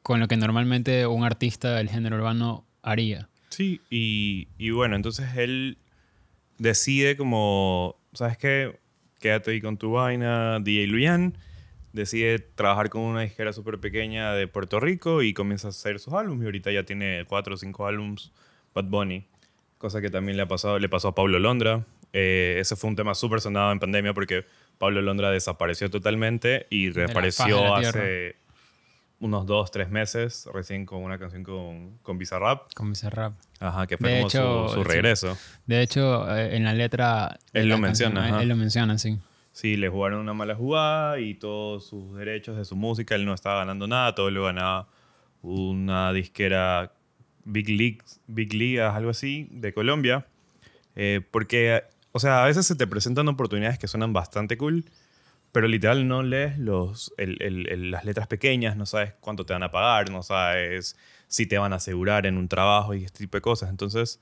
con 0.03 0.21
lo 0.21 0.29
que 0.29 0.37
normalmente 0.37 1.07
un 1.07 1.25
artista 1.25 1.75
del 1.75 1.89
género 1.89 2.17
urbano 2.17 2.65
haría. 2.83 3.29
Sí, 3.49 3.81
y, 3.91 4.49
y 4.59 4.71
bueno, 4.71 4.95
entonces 4.95 5.37
él 5.37 5.79
decide 6.59 7.17
como, 7.17 7.97
¿sabes 8.13 8.39
qué? 8.39 8.79
Quédate 9.19 9.51
ahí 9.51 9.61
con 9.61 9.77
tu 9.77 9.93
vaina, 9.93 10.61
DJ 10.61 10.87
Luyan. 10.87 11.37
Decide 11.93 12.39
trabajar 12.39 12.89
con 12.89 13.03
una 13.03 13.23
disquera 13.23 13.53
súper 13.53 13.79
pequeña 13.79 14.33
de 14.33 14.47
Puerto 14.47 14.79
Rico 14.79 15.23
y 15.23 15.35
comienza 15.35 15.69
a 15.69 15.71
hacer 15.71 15.99
sus 15.99 16.15
álbumes. 16.15 16.43
Y 16.43 16.47
ahorita 16.47 16.71
ya 16.71 16.85
tiene 16.85 17.25
cuatro 17.29 17.55
o 17.55 17.57
cinco 17.57 17.87
álbumes 17.87 18.33
Bad 18.75 18.85
Bunny. 18.85 19.27
Cosa 19.79 20.01
que 20.01 20.11
también 20.11 20.37
le, 20.37 20.45
ha 20.45 20.49
pasado, 20.49 20.79
le 20.79 20.89
pasó 20.89 21.09
a 21.09 21.15
Pablo 21.15 21.39
Londra. 21.39 21.85
Eh, 22.13 22.59
ese 22.61 22.77
fue 22.77 22.91
un 22.91 22.97
tema 22.97 23.15
súper 23.15 23.41
sonado 23.41 23.73
en 23.73 23.79
pandemia 23.79 24.15
porque 24.15 24.45
Pablo 24.79 25.01
Londra 25.01 25.31
desapareció 25.31 25.91
totalmente 25.91 26.67
y 26.71 26.91
reapareció 26.91 27.75
hace 27.75 28.37
unos 29.21 29.47
dos, 29.47 29.71
tres 29.71 29.91
meses, 29.91 30.49
recién 30.53 30.87
con 30.87 31.03
una 31.03 31.19
canción 31.19 31.45
con, 31.45 31.99
con 32.03 32.19
Bizarrap. 32.19 32.73
Con 32.75 32.93
ese 32.93 33.11
rap. 33.11 33.35
Ajá, 33.61 33.87
que 33.87 33.99
fue 33.99 34.11
De 34.11 34.17
como 34.17 34.29
hecho, 34.29 34.69
su, 34.69 34.75
su 34.77 34.85
regreso. 34.85 35.37
De 35.67 35.83
hecho, 35.83 36.35
eh, 36.35 36.57
en 36.57 36.65
la 36.65 36.73
letra... 36.73 37.39
Él 37.53 37.69
la 37.69 37.75
lo 37.75 37.81
menciona, 37.83 38.15
canción, 38.15 38.35
ajá. 38.35 38.43
Él 38.43 38.49
lo 38.49 38.57
menciona, 38.57 38.99
sí. 38.99 39.19
Sí, 39.61 39.77
le 39.77 39.91
jugaron 39.91 40.21
una 40.21 40.33
mala 40.33 40.55
jugada 40.55 41.21
y 41.21 41.35
todos 41.35 41.85
sus 41.85 42.15
derechos 42.15 42.57
de 42.57 42.65
su 42.65 42.77
música, 42.77 43.15
él 43.15 43.27
no 43.27 43.35
estaba 43.35 43.59
ganando 43.59 43.87
nada, 43.87 44.15
todo 44.15 44.31
lo 44.31 44.45
ganaba 44.45 44.89
una 45.43 46.15
disquera 46.15 46.95
Big 47.45 47.69
League, 47.69 47.99
Big 48.27 48.55
Ligas, 48.55 48.95
algo 48.97 49.11
así, 49.11 49.49
de 49.51 49.75
Colombia. 49.75 50.27
Eh, 50.97 51.21
porque, 51.31 51.85
o 52.13 52.19
sea, 52.21 52.43
a 52.43 52.47
veces 52.47 52.65
se 52.65 52.75
te 52.75 52.87
presentan 52.87 53.29
oportunidades 53.29 53.79
que 53.79 53.87
suenan 53.87 54.15
bastante 54.15 54.57
cool, 54.57 54.87
pero 55.53 55.69
literal 55.69 56.09
no 56.09 56.23
lees 56.23 56.59
los, 56.59 57.13
las 57.19 58.07
letras 58.07 58.29
pequeñas, 58.29 58.79
no 58.79 58.87
sabes 58.87 59.13
cuánto 59.21 59.45
te 59.45 59.53
van 59.53 59.63
a 59.63 59.71
pagar, 59.71 60.09
no 60.09 60.23
sabes 60.23 60.97
si 61.29 61.45
te 61.45 61.59
van 61.59 61.75
a 61.75 61.77
asegurar 61.77 62.25
en 62.25 62.39
un 62.39 62.49
trabajo 62.49 62.95
y 62.95 63.05
este 63.05 63.19
tipo 63.19 63.37
de 63.37 63.43
cosas. 63.43 63.69
Entonces, 63.69 64.21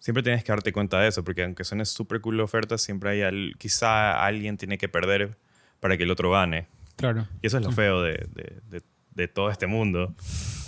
siempre 0.00 0.22
tienes 0.24 0.42
que 0.42 0.50
darte 0.50 0.72
cuenta 0.72 0.98
de 1.00 1.06
eso, 1.08 1.22
porque 1.22 1.44
aunque 1.44 1.62
suene 1.62 1.84
súper 1.84 2.20
cool 2.20 2.36
la 2.38 2.42
oferta, 2.44 2.76
siempre 2.78 3.10
hay 3.10 3.22
al- 3.22 3.54
quizá 3.58 4.24
alguien 4.26 4.56
tiene 4.56 4.76
que 4.78 4.88
perder 4.88 5.36
para 5.78 5.96
que 5.96 6.02
el 6.02 6.10
otro 6.10 6.30
gane. 6.32 6.66
Claro. 6.96 7.28
Y 7.40 7.46
eso 7.46 7.58
es 7.58 7.64
lo 7.64 7.70
feo 7.72 8.02
de, 8.02 8.12
de- 8.34 8.60
de- 8.68 8.82
de 9.14 9.28
todo 9.28 9.50
este 9.50 9.66
mundo. 9.68 10.12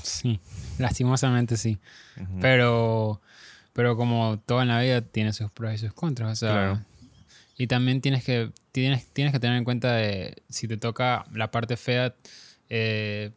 Sí. 0.02 0.38
Lastimosamente 0.78 1.56
sí. 1.56 1.78
Pero, 2.40 3.20
pero 3.72 3.96
como 3.96 4.38
todo 4.46 4.62
en 4.62 4.68
la 4.68 4.80
vida 4.80 5.00
tiene 5.02 5.32
sus 5.32 5.50
pros 5.50 5.74
y 5.74 5.78
sus 5.78 5.92
contras. 5.92 6.32
O 6.32 6.36
sea, 6.36 6.52
Claro. 6.52 6.80
y 7.58 7.66
también 7.66 8.00
tienes 8.00 8.24
que, 8.24 8.50
tienes, 8.72 9.06
tienes 9.08 9.32
que 9.32 9.40
tener 9.40 9.56
en 9.56 9.64
cuenta 9.64 9.92
de 9.94 10.42
si 10.48 10.66
te 10.68 10.76
toca 10.76 11.24
la 11.32 11.50
parte 11.50 11.76
fea, 11.76 12.14
eh, 12.68 13.30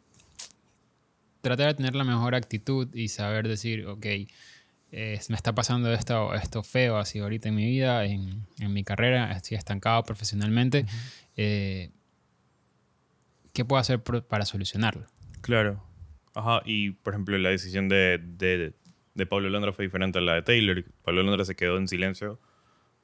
tratar 1.42 1.68
de 1.68 1.74
tener 1.74 1.94
la 1.94 2.04
mejor 2.04 2.34
actitud 2.34 2.88
y 2.94 3.08
saber 3.08 3.46
decir, 3.48 3.86
ok, 3.86 4.06
eh, 4.96 5.20
me 5.28 5.36
está 5.36 5.54
pasando 5.54 5.92
esto, 5.92 6.32
esto 6.34 6.62
feo 6.62 6.96
así 6.96 7.18
ahorita 7.18 7.50
en 7.50 7.54
mi 7.54 7.66
vida, 7.66 8.06
en, 8.06 8.46
en 8.58 8.72
mi 8.72 8.82
carrera, 8.82 9.30
estoy 9.32 9.58
estancado 9.58 10.02
profesionalmente. 10.04 10.86
eh, 11.36 11.90
¿Qué 13.52 13.64
puedo 13.64 13.78
hacer 13.78 14.02
para 14.02 14.46
solucionarlo? 14.46 15.06
Claro. 15.42 15.82
Ajá, 16.34 16.62
y 16.64 16.92
por 16.92 17.12
ejemplo, 17.12 17.36
la 17.38 17.50
decisión 17.50 17.88
de, 17.88 18.18
de, 18.22 18.72
de 19.14 19.26
Pablo 19.26 19.50
Londra 19.50 19.72
fue 19.72 19.84
diferente 19.84 20.18
a 20.18 20.22
la 20.22 20.34
de 20.34 20.42
Taylor. 20.42 20.84
Pablo 21.02 21.22
Londra 21.22 21.44
se 21.44 21.54
quedó 21.56 21.76
en 21.76 21.88
silencio 21.88 22.40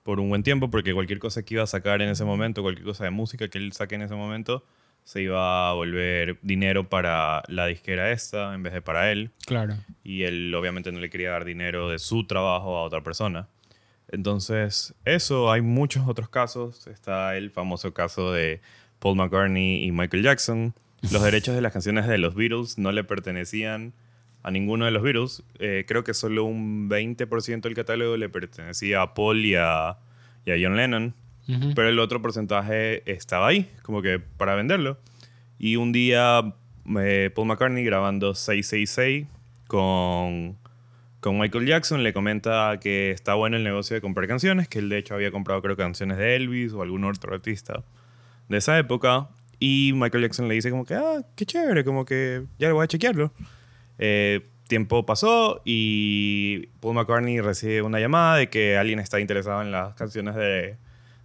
por 0.02 0.18
un 0.18 0.30
buen 0.30 0.42
tiempo 0.42 0.70
porque 0.70 0.94
cualquier 0.94 1.18
cosa 1.18 1.42
que 1.42 1.54
iba 1.54 1.62
a 1.62 1.66
sacar 1.66 2.02
en 2.02 2.08
ese 2.08 2.24
momento, 2.24 2.62
cualquier 2.62 2.86
cosa 2.86 3.04
de 3.04 3.10
música 3.10 3.48
que 3.48 3.58
él 3.58 3.72
saque 3.72 3.94
en 3.94 4.02
ese 4.02 4.14
momento, 4.14 4.64
se 5.04 5.22
iba 5.22 5.70
a 5.70 5.72
volver 5.74 6.38
dinero 6.42 6.88
para 6.88 7.42
la 7.48 7.66
disquera 7.66 8.12
esta 8.12 8.54
en 8.54 8.62
vez 8.62 8.72
de 8.72 8.82
para 8.82 9.10
él. 9.12 9.30
Claro. 9.46 9.74
y 10.04 10.22
él 10.22 10.54
obviamente 10.54 10.92
no 10.92 11.00
le 11.00 11.10
quería 11.10 11.30
dar 11.30 11.44
dinero 11.44 11.88
de 11.88 11.98
su 11.98 12.26
trabajo 12.26 12.76
a 12.76 12.82
otra 12.82 13.02
persona. 13.02 13.48
Entonces, 14.12 14.94
eso, 15.04 15.50
hay 15.50 15.62
muchos 15.62 16.06
otros 16.06 16.28
casos. 16.28 16.86
Está 16.86 17.36
el 17.36 17.50
famoso 17.50 17.94
caso 17.94 18.30
de 18.32 18.60
Paul 18.98 19.16
McCartney 19.16 19.84
y 19.84 19.90
Michael 19.90 20.22
Jackson. 20.22 20.74
Los 21.10 21.22
derechos 21.22 21.54
de 21.54 21.62
las 21.62 21.72
canciones 21.72 22.06
de 22.06 22.18
los 22.18 22.34
Beatles 22.34 22.78
no 22.78 22.92
le 22.92 23.04
pertenecían 23.04 23.94
a 24.42 24.50
ninguno 24.50 24.84
de 24.84 24.90
los 24.90 25.02
Beatles. 25.02 25.42
Eh, 25.58 25.84
creo 25.88 26.04
que 26.04 26.14
solo 26.14 26.44
un 26.44 26.90
20% 26.90 27.62
del 27.62 27.74
catálogo 27.74 28.16
le 28.16 28.28
pertenecía 28.28 29.02
a 29.02 29.14
Paul 29.14 29.44
y 29.44 29.54
a, 29.54 29.96
y 30.44 30.50
a 30.50 30.56
John 30.60 30.76
Lennon. 30.76 31.14
Pero 31.46 31.88
el 31.88 31.98
otro 31.98 32.22
porcentaje 32.22 33.02
estaba 33.10 33.48
ahí, 33.48 33.70
como 33.82 34.00
que 34.00 34.20
para 34.20 34.54
venderlo. 34.54 34.98
Y 35.58 35.76
un 35.76 35.92
día 35.92 36.54
eh, 36.98 37.30
Paul 37.34 37.48
McCartney 37.48 37.84
grabando 37.84 38.34
666 38.34 39.26
con, 39.66 40.58
con 41.20 41.38
Michael 41.38 41.66
Jackson 41.66 42.02
le 42.02 42.12
comenta 42.12 42.78
que 42.80 43.10
está 43.10 43.34
bueno 43.34 43.56
el 43.56 43.64
negocio 43.64 43.94
de 43.94 44.00
comprar 44.00 44.28
canciones, 44.28 44.68
que 44.68 44.80
él 44.80 44.88
de 44.88 44.98
hecho 44.98 45.14
había 45.14 45.30
comprado 45.30 45.62
creo 45.62 45.76
canciones 45.76 46.18
de 46.18 46.36
Elvis 46.36 46.72
o 46.72 46.82
algún 46.82 47.04
otro 47.04 47.34
artista 47.34 47.84
de 48.48 48.58
esa 48.58 48.78
época. 48.78 49.28
Y 49.58 49.92
Michael 49.94 50.24
Jackson 50.24 50.48
le 50.48 50.54
dice 50.54 50.70
como 50.70 50.84
que, 50.84 50.94
ah, 50.94 51.24
qué 51.36 51.46
chévere, 51.46 51.84
como 51.84 52.04
que 52.04 52.44
ya 52.58 52.68
lo 52.68 52.74
voy 52.74 52.84
a 52.84 52.88
chequearlo. 52.88 53.32
Eh, 53.98 54.48
tiempo 54.66 55.06
pasó 55.06 55.60
y 55.64 56.66
Paul 56.80 56.94
McCartney 56.94 57.40
recibe 57.40 57.82
una 57.82 58.00
llamada 58.00 58.36
de 58.38 58.48
que 58.48 58.76
alguien 58.76 58.98
está 58.98 59.20
interesado 59.20 59.62
en 59.62 59.70
las 59.70 59.94
canciones 59.94 60.34
de, 60.34 60.78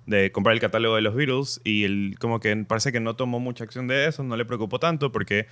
de 0.08 0.32
comprar 0.32 0.54
el 0.56 0.60
catálogo 0.60 0.96
de 0.96 1.02
los 1.04 1.14
Beatles 1.14 1.62
y 1.64 1.84
él 1.84 2.16
como 2.20 2.40
que 2.40 2.56
parece 2.66 2.92
que 2.92 3.00
no 3.00 3.16
tomó 3.16 3.40
mucha 3.40 3.64
acción 3.64 3.88
de 3.88 4.08
eso, 4.08 4.24
no 4.24 4.36
le 4.38 4.46
preocupó 4.46 4.80
tanto 4.80 5.12
porque 5.12 5.46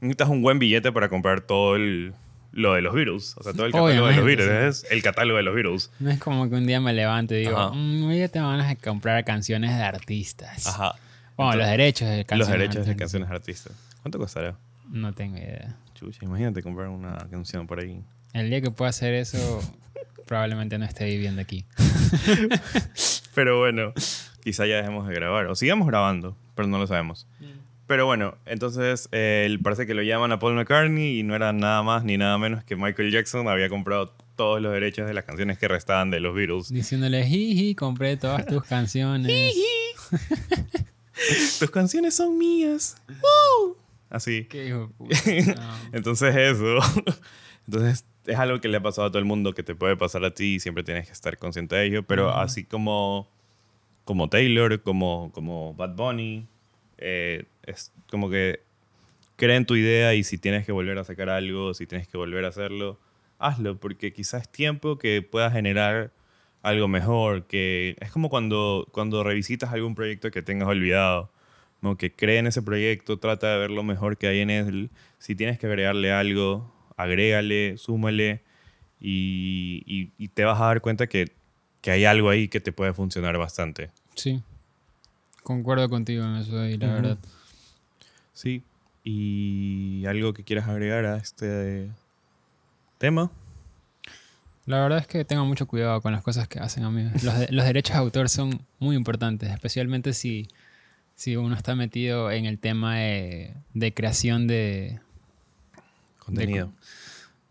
necesitas 0.00 0.28
un 0.28 0.40
buen 0.42 0.58
billete 0.58 0.90
para 0.92 1.08
comprar 1.10 1.40
todo 1.42 1.76
el- 1.76 2.14
lo 2.52 2.72
de 2.72 2.80
los 2.80 2.94
Beatles. 2.94 3.34
O 3.36 3.42
sea, 3.42 3.52
todo 3.52 3.66
el 3.66 3.72
catálogo 3.72 3.88
de 3.88 3.96
los 3.96 4.04
Obviamente, 4.06 4.44
Beatles 4.46 4.84
es 4.84 4.90
el 4.92 5.02
catálogo 5.02 5.36
de 5.36 5.42
los 5.42 5.54
Beatles. 5.54 5.90
No 5.98 6.10
es 6.10 6.18
como 6.18 6.48
que 6.48 6.54
un 6.54 6.66
día 6.66 6.80
me 6.80 6.94
levante 6.94 7.36
y 7.36 7.44
digo, 7.44 7.58
Ajá. 7.58 7.74
"Mm, 7.74 8.04
hoy 8.06 8.28
te 8.28 8.40
van 8.40 8.60
a 8.60 8.74
comprar 8.76 9.22
canciones 9.24 9.76
de 9.76 9.82
artistas. 9.82 10.66
Ajá. 10.66 10.94
Bueno, 11.36 11.52
Entonces, 11.52 11.58
los 11.58 11.70
derechos 11.70 12.08
de 12.08 12.24
canciones. 12.24 12.48
los 12.48 12.48
derechos 12.58 12.86
de 12.86 12.96
canciones 12.96 13.28
de 13.28 13.34
artistas. 13.34 13.72
¿Cuánto 14.00 14.18
costará? 14.18 14.56
No 14.88 15.12
tengo 15.12 15.36
idea. 15.36 15.76
Chucha, 15.94 16.20
imagínate 16.24 16.62
comprar 16.62 16.88
una 16.88 17.16
canción 17.30 17.66
por 17.66 17.80
ahí. 17.80 18.00
El 18.32 18.48
día 18.48 18.60
que 18.62 18.70
pueda 18.70 18.88
hacer 18.90 19.12
eso, 19.14 19.60
probablemente 20.26 20.78
no 20.78 20.84
esté 20.86 21.04
viviendo 21.06 21.42
aquí. 21.42 21.66
Pero 23.36 23.58
bueno, 23.58 23.92
quizá 24.42 24.64
ya 24.66 24.76
dejemos 24.76 25.06
de 25.06 25.14
grabar. 25.14 25.46
O 25.48 25.54
sigamos 25.54 25.86
grabando, 25.86 26.34
pero 26.54 26.68
no 26.68 26.78
lo 26.78 26.86
sabemos. 26.86 27.26
Pero 27.86 28.06
bueno, 28.06 28.38
entonces 28.46 29.10
eh, 29.12 29.58
parece 29.62 29.86
que 29.86 29.92
lo 29.92 30.02
llaman 30.02 30.32
a 30.32 30.38
Paul 30.38 30.54
McCartney 30.54 31.20
y 31.20 31.22
no 31.22 31.36
era 31.36 31.52
nada 31.52 31.82
más 31.82 32.02
ni 32.02 32.16
nada 32.16 32.38
menos 32.38 32.64
que 32.64 32.76
Michael 32.76 33.12
Jackson 33.12 33.46
había 33.46 33.68
comprado 33.68 34.14
todos 34.36 34.62
los 34.62 34.72
derechos 34.72 35.06
de 35.06 35.12
las 35.12 35.24
canciones 35.24 35.58
que 35.58 35.68
restaban 35.68 36.10
de 36.10 36.20
los 36.20 36.34
Beatles. 36.34 36.70
Diciéndole, 36.70 37.26
jiji, 37.26 37.74
compré 37.74 38.16
todas 38.16 38.46
tus 38.46 38.64
canciones. 38.68 39.54
Tus 41.58 41.70
canciones 41.70 42.14
son 42.14 42.38
mías. 42.38 42.96
¡Woo! 43.08 43.76
Así. 44.08 44.44
Qué 44.44 44.68
hijo 44.68 44.78
de 44.78 44.88
puta. 44.88 45.60
No. 45.60 45.76
Entonces 45.92 46.34
eso. 46.34 46.78
Entonces 47.66 48.06
es 48.26 48.38
algo 48.38 48.60
que 48.60 48.68
le 48.68 48.78
ha 48.78 48.82
pasado 48.82 49.08
a 49.08 49.10
todo 49.10 49.18
el 49.18 49.24
mundo, 49.24 49.54
que 49.54 49.62
te 49.62 49.74
puede 49.74 49.96
pasar 49.96 50.24
a 50.24 50.32
ti 50.32 50.56
y 50.56 50.60
siempre 50.60 50.82
tienes 50.82 51.06
que 51.06 51.12
estar 51.12 51.38
consciente 51.38 51.76
de 51.76 51.86
ello. 51.86 52.02
Pero 52.02 52.30
así 52.30 52.64
como, 52.64 53.28
como 54.04 54.28
Taylor, 54.28 54.82
como, 54.82 55.30
como 55.32 55.74
Bad 55.74 55.94
Bunny, 55.96 56.46
eh, 56.98 57.44
es 57.64 57.92
como 58.10 58.30
que 58.30 58.60
cree 59.36 59.56
en 59.56 59.66
tu 59.66 59.76
idea 59.76 60.14
y 60.14 60.24
si 60.24 60.38
tienes 60.38 60.64
que 60.66 60.72
volver 60.72 60.98
a 60.98 61.04
sacar 61.04 61.28
algo, 61.28 61.74
si 61.74 61.86
tienes 61.86 62.08
que 62.08 62.16
volver 62.16 62.44
a 62.44 62.48
hacerlo, 62.48 62.98
hazlo, 63.38 63.78
porque 63.78 64.12
quizás 64.12 64.42
es 64.42 64.48
tiempo 64.48 64.98
que 64.98 65.22
puedas 65.22 65.52
generar 65.52 66.10
algo 66.62 66.88
mejor, 66.88 67.46
que 67.46 67.96
es 68.00 68.10
como 68.10 68.28
cuando, 68.30 68.88
cuando 68.92 69.22
revisitas 69.22 69.72
algún 69.72 69.94
proyecto 69.94 70.30
que 70.30 70.42
tengas 70.42 70.68
olvidado, 70.68 71.30
como 71.80 71.96
que 71.96 72.12
cree 72.12 72.38
en 72.38 72.46
ese 72.46 72.62
proyecto, 72.62 73.18
trata 73.18 73.52
de 73.52 73.58
ver 73.58 73.70
lo 73.70 73.82
mejor 73.82 74.16
que 74.16 74.26
hay 74.26 74.40
en 74.40 74.50
él, 74.50 74.90
si 75.18 75.36
tienes 75.36 75.58
que 75.58 75.66
agregarle 75.66 76.12
algo, 76.12 76.72
agrégale, 76.96 77.76
súmale 77.78 78.42
y, 79.00 79.82
y- 79.86 80.12
y 80.18 80.28
te 80.28 80.44
vas 80.44 80.60
a 80.60 80.64
dar 80.66 80.80
cuenta 80.80 81.06
que, 81.06 81.30
que 81.80 81.90
hay 81.90 82.04
algo 82.04 82.30
ahí 82.30 82.48
que 82.48 82.60
te 82.60 82.72
puede 82.72 82.92
funcionar 82.94 83.36
bastante. 83.38 83.90
Sí. 84.14 84.42
Concuerdo 85.42 85.88
contigo 85.88 86.24
en 86.24 86.36
eso 86.36 86.58
ahí, 86.60 86.76
la 86.76 86.92
verdad. 86.94 87.18
Sí. 88.32 88.62
¿Y 89.04 90.04
algo 90.06 90.32
que 90.34 90.42
quieras 90.42 90.68
agregar 90.68 91.04
a 91.04 91.16
este 91.18 91.90
tema? 92.98 93.30
La 94.64 94.80
verdad 94.80 94.98
es 94.98 95.06
que 95.06 95.24
tengo 95.24 95.44
mucho 95.44 95.66
cuidado 95.68 96.00
con 96.00 96.10
las 96.12 96.22
cosas 96.24 96.48
que 96.48 96.58
hacen, 96.58 96.82
amigos. 96.82 97.22
Los, 97.22 97.38
de- 97.38 97.48
los 97.52 97.64
derechos 97.64 97.94
de 97.94 98.00
autor 98.00 98.28
son 98.28 98.60
muy 98.80 98.96
importantes, 98.96 99.48
especialmente 99.50 100.12
si, 100.12 100.48
si 101.14 101.36
uno 101.36 101.54
está 101.54 101.76
metido 101.76 102.32
en 102.32 102.46
el 102.46 102.58
tema 102.58 102.96
de, 102.96 103.54
de 103.74 103.94
creación 103.94 104.48
de... 104.48 104.98
Contenido. 106.26 106.72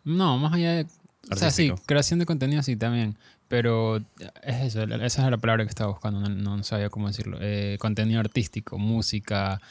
No, 0.04 0.38
más 0.38 0.54
allá 0.54 0.74
de... 0.74 0.88
O 1.32 1.36
sea, 1.36 1.50
sí, 1.50 1.72
creación 1.88 2.20
de 2.20 2.28
contenido 2.28 2.62
sí 2.62 2.76
también. 2.76 3.18
Pero 3.48 3.98
es 4.44 4.76
eso, 4.76 4.84
esa 4.84 5.24
es 5.26 5.32
la 5.32 5.38
palabra 5.38 5.64
que 5.66 5.70
estaba 5.70 5.92
buscando, 5.92 6.20
no, 6.20 6.30
no 6.30 6.64
sabía 6.64 6.90
cómo 6.90 7.08
decirlo. 7.08 7.38
Eh, 7.42 7.78
contenido 7.80 8.20
artístico, 8.20 8.80
música, 8.80 9.62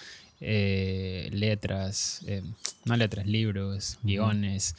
eh, 0.40 1.28
letras, 1.32 2.22
eh, 2.28 2.42
no 2.84 2.96
letras, 2.96 3.26
libros, 3.26 3.98
guiones, 4.04 4.76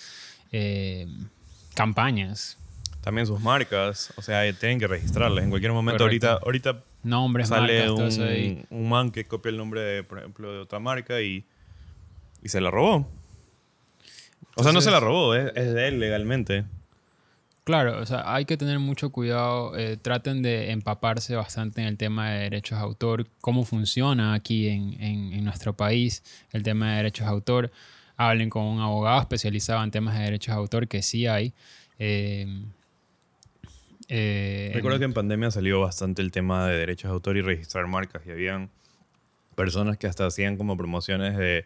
campañas, 1.73 2.57
También 3.01 3.27
sus 3.27 3.41
marcas, 3.41 4.13
o 4.15 4.21
sea, 4.21 4.41
tienen 4.53 4.79
que 4.79 4.87
registrarlas. 4.87 5.43
En 5.43 5.49
cualquier 5.49 5.73
momento, 5.73 6.03
Correcto. 6.03 6.27
ahorita, 6.29 6.45
ahorita 6.71 6.83
nombres, 7.03 7.49
sale 7.49 7.89
marcas, 7.89 8.17
un, 8.17 8.65
un 8.69 8.89
man 8.89 9.11
que 9.11 9.25
copia 9.25 9.49
el 9.49 9.57
nombre, 9.57 9.81
de, 9.81 10.03
por 10.03 10.19
ejemplo, 10.19 10.53
de 10.53 10.59
otra 10.59 10.79
marca 10.79 11.21
y, 11.21 11.45
y 12.41 12.49
se 12.49 12.61
la 12.61 12.71
robó. 12.71 13.07
O 14.55 14.63
sea, 14.63 14.71
no 14.71 14.81
se 14.81 14.91
la 14.91 14.99
robó, 14.99 15.35
es, 15.35 15.51
es 15.55 15.73
de 15.73 15.87
él 15.87 15.99
legalmente. 15.99 16.65
Claro, 17.65 17.99
o 17.99 18.05
sea, 18.05 18.31
hay 18.33 18.45
que 18.45 18.57
tener 18.57 18.77
mucho 18.79 19.09
cuidado. 19.11 19.75
eh, 19.77 19.97
traten 19.97 20.41
de 20.43 20.71
empaparse 20.71 21.35
bastante 21.35 21.81
en 21.81 21.87
el 21.87 21.97
tema 21.97 22.29
de 22.31 22.39
derechos 22.43 22.77
de 22.77 22.83
autor, 22.83 23.27
cómo 23.41 23.65
funciona 23.65 24.33
aquí 24.35 24.67
en, 24.67 24.93
en- 25.01 25.33
en 25.33 25.43
nuestro 25.43 25.73
país 25.75 26.23
el 26.51 26.61
tema 26.63 26.91
de 26.91 26.97
derechos 26.97 27.25
de 27.25 27.31
autor. 27.31 27.71
Hablen 28.17 28.49
con 28.49 28.63
un 28.63 28.79
abogado 28.81 29.19
especializado 29.19 29.83
en 29.83 29.91
temas 29.91 30.15
de 30.17 30.23
derechos 30.25 30.53
de 30.55 30.59
autor, 30.61 30.87
que 30.87 31.01
sí 31.01 31.25
hay. 31.27 31.53
Eh, 31.99 32.47
eh, 34.07 34.71
Recuerdo 34.75 34.99
que 34.99 35.05
en 35.05 35.13
pandemia 35.13 35.49
salió 35.51 35.81
bastante 35.81 36.21
el 36.21 36.31
tema 36.31 36.67
de 36.67 36.77
derechos 36.77 37.09
de 37.09 37.13
autor 37.13 37.37
y 37.37 37.41
registrar 37.41 37.87
marcas 37.87 38.21
y 38.27 38.31
habían 38.31 38.69
personas 39.55 39.97
que 39.97 40.05
hasta 40.07 40.25
hacían 40.27 40.57
como 40.57 40.77
promociones 40.77 41.35
de, 41.37 41.65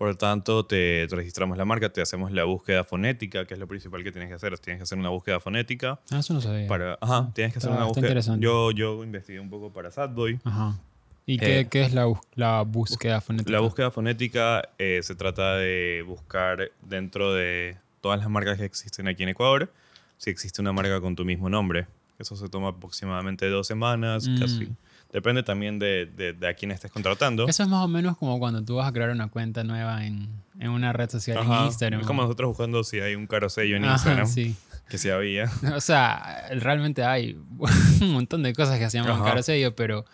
por 0.00 0.08
lo 0.08 0.16
tanto, 0.16 0.64
te, 0.64 1.06
te 1.08 1.14
registramos 1.14 1.58
la 1.58 1.66
marca, 1.66 1.90
te 1.92 2.00
hacemos 2.00 2.32
la 2.32 2.44
búsqueda 2.44 2.84
fonética, 2.84 3.44
que 3.44 3.52
es 3.52 3.60
lo 3.60 3.66
principal 3.66 4.02
que 4.02 4.10
tienes 4.10 4.30
que 4.30 4.34
hacer. 4.34 4.58
Tienes 4.58 4.78
que 4.78 4.84
hacer 4.84 4.96
una 4.96 5.10
búsqueda 5.10 5.40
fonética 5.40 5.98
Ah, 6.10 6.20
eso 6.20 6.32
no 6.32 6.40
sabía. 6.40 6.66
para... 6.66 6.96
Ajá, 7.02 7.30
tienes 7.34 7.52
que 7.52 7.58
hacer 7.58 7.70
una 7.70 7.84
búsqueda. 7.84 8.06
interesante. 8.06 8.42
Yo, 8.42 8.70
yo 8.70 9.04
investigué 9.04 9.40
un 9.40 9.50
poco 9.50 9.70
para 9.74 9.90
Sadboy. 9.90 10.40
Ajá. 10.42 10.78
¿Y 11.26 11.34
Eh, 11.34 11.38
qué, 11.38 11.68
qué 11.68 11.82
es 11.82 11.92
la, 11.92 12.10
la 12.34 12.62
búsqueda 12.62 13.20
fonética? 13.20 13.52
La 13.52 13.60
búsqueda 13.60 13.90
fonética 13.90 14.70
eh, 14.78 15.00
se 15.02 15.14
trata 15.14 15.56
de 15.56 16.02
buscar 16.06 16.70
dentro 16.80 17.34
de 17.34 17.76
todas 18.00 18.18
las 18.20 18.30
marcas 18.30 18.56
que 18.56 18.64
existen 18.64 19.06
aquí 19.06 19.22
en 19.24 19.28
Ecuador, 19.28 19.70
si 20.16 20.30
existe 20.30 20.62
una 20.62 20.72
marca 20.72 20.98
con 21.02 21.14
tu 21.14 21.26
mismo 21.26 21.50
nombre. 21.50 21.86
Eso 22.18 22.36
se 22.36 22.48
toma 22.48 22.68
aproximadamente 22.68 23.50
dos 23.50 23.66
semanas, 23.66 24.26
Mm. 24.26 24.38
casi. 24.40 24.68
Depende 25.12 25.42
también 25.42 25.78
de, 25.80 26.06
de, 26.06 26.32
de 26.34 26.48
a 26.48 26.54
quién 26.54 26.70
estés 26.70 26.90
contratando. 26.90 27.48
Eso 27.48 27.62
es 27.64 27.68
más 27.68 27.84
o 27.84 27.88
menos 27.88 28.16
como 28.16 28.38
cuando 28.38 28.62
tú 28.64 28.76
vas 28.76 28.88
a 28.88 28.92
crear 28.92 29.10
una 29.10 29.28
cuenta 29.28 29.64
nueva 29.64 30.06
en, 30.06 30.28
en 30.60 30.70
una 30.70 30.92
red 30.92 31.10
social 31.10 31.38
en. 31.44 31.66
Instagram. 31.66 32.00
Es 32.02 32.06
como 32.06 32.22
nosotros 32.22 32.48
buscando 32.50 32.84
si 32.84 33.00
hay 33.00 33.16
un 33.16 33.26
carosello 33.26 33.76
en 33.76 33.84
Ajá, 33.84 33.94
Instagram, 33.94 34.26
sí. 34.28 34.54
que 34.88 34.98
sí 34.98 35.10
había. 35.10 35.50
O 35.74 35.80
sea, 35.80 36.46
realmente 36.52 37.02
hay 37.04 37.36
un 38.00 38.12
montón 38.12 38.42
de 38.44 38.52
cosas 38.54 38.78
que 38.78 38.88
llaman 38.88 39.12
Ajá. 39.12 39.24
carosello, 39.24 39.74
pero 39.74 40.04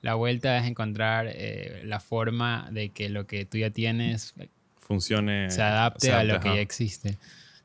la 0.00 0.14
vuelta 0.14 0.56
es 0.56 0.64
encontrar 0.66 1.26
eh, 1.28 1.82
la 1.84 2.00
forma 2.00 2.68
de 2.70 2.88
que 2.90 3.10
lo 3.10 3.26
que 3.26 3.44
tú 3.44 3.58
ya 3.58 3.68
tienes 3.70 4.34
Funcione. 4.80 5.50
se 5.50 5.60
adapte 5.62 6.06
se 6.06 6.12
a 6.14 6.24
lo 6.24 6.40
que 6.40 6.48
ya 6.54 6.60
existe. 6.60 7.18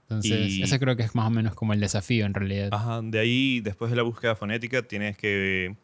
Entonces, 0.04 0.50
Y- 0.52 0.64
ese 0.64 0.78
creo 0.78 0.98
que 0.98 1.04
es 1.04 1.16
más 1.16 1.28
o 1.28 1.30
menos 1.30 1.56
como 1.56 1.72
el 1.72 1.80
desafío 1.80 2.26
en 2.26 2.34
realidad. 2.34 2.68
Ajá, 2.74 3.00
de 3.02 3.18
ahí, 3.20 3.62
después 3.62 3.92
de 3.92 3.96
la 3.98 4.04
búsqueda 4.04 4.36
fonética, 4.36 4.82
tienes 4.82 5.16
que 5.16 5.76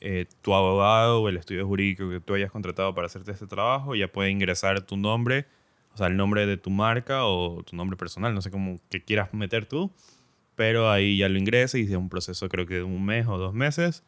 eh, 0.00 0.26
tu 0.42 0.54
abogado 0.54 1.22
o 1.22 1.28
el 1.28 1.36
estudio 1.36 1.66
jurídico 1.66 2.08
que 2.08 2.20
tú 2.20 2.34
hayas 2.34 2.50
contratado 2.50 2.94
para 2.94 3.06
hacerte 3.06 3.32
este 3.32 3.46
trabajo 3.46 3.94
ya 3.94 4.08
puede 4.08 4.30
ingresar 4.30 4.80
tu 4.80 4.96
nombre, 4.96 5.46
o 5.92 5.98
sea, 5.98 6.06
el 6.06 6.16
nombre 6.16 6.46
de 6.46 6.56
tu 6.56 6.70
marca 6.70 7.26
o 7.26 7.62
tu 7.62 7.76
nombre 7.76 7.96
personal, 7.96 8.34
no 8.34 8.40
sé 8.40 8.50
cómo 8.50 8.80
que 8.88 9.02
quieras 9.02 9.34
meter 9.34 9.66
tú, 9.66 9.90
pero 10.56 10.90
ahí 10.90 11.18
ya 11.18 11.28
lo 11.28 11.38
ingresa 11.38 11.78
y 11.78 11.82
es 11.82 11.90
un 11.90 12.08
proceso 12.08 12.48
creo 12.48 12.66
que 12.66 12.76
de 12.76 12.82
un 12.82 13.04
mes 13.04 13.26
o 13.26 13.36
dos 13.36 13.52
meses 13.52 14.02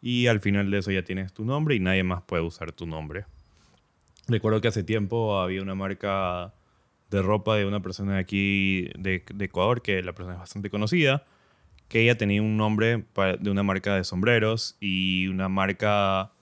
y 0.00 0.26
al 0.28 0.40
final 0.40 0.70
de 0.70 0.78
eso 0.78 0.90
ya 0.90 1.02
tienes 1.02 1.32
tu 1.32 1.44
nombre 1.44 1.74
y 1.74 1.80
nadie 1.80 2.04
más 2.04 2.22
puede 2.22 2.42
usar 2.42 2.72
tu 2.72 2.86
nombre. 2.86 3.26
Recuerdo 4.28 4.60
que 4.60 4.68
hace 4.68 4.82
tiempo 4.82 5.38
había 5.38 5.60
una 5.60 5.74
marca 5.74 6.54
de 7.10 7.22
ropa 7.22 7.56
de 7.56 7.66
una 7.66 7.80
persona 7.80 8.18
aquí, 8.18 8.88
de 8.98 9.22
Ecuador, 9.40 9.82
que 9.82 10.02
la 10.02 10.14
persona 10.14 10.34
es 10.34 10.40
bastante 10.40 10.70
conocida, 10.70 11.24
que 11.88 12.00
ella 12.02 12.16
tenía 12.16 12.42
un 12.42 12.56
nombre 12.56 13.04
de 13.40 13.50
una 13.50 13.62
marca 13.62 13.94
de 13.96 14.04
sombreros 14.04 14.76
y 14.80 15.26
una 15.28 15.48
marca 15.48 16.32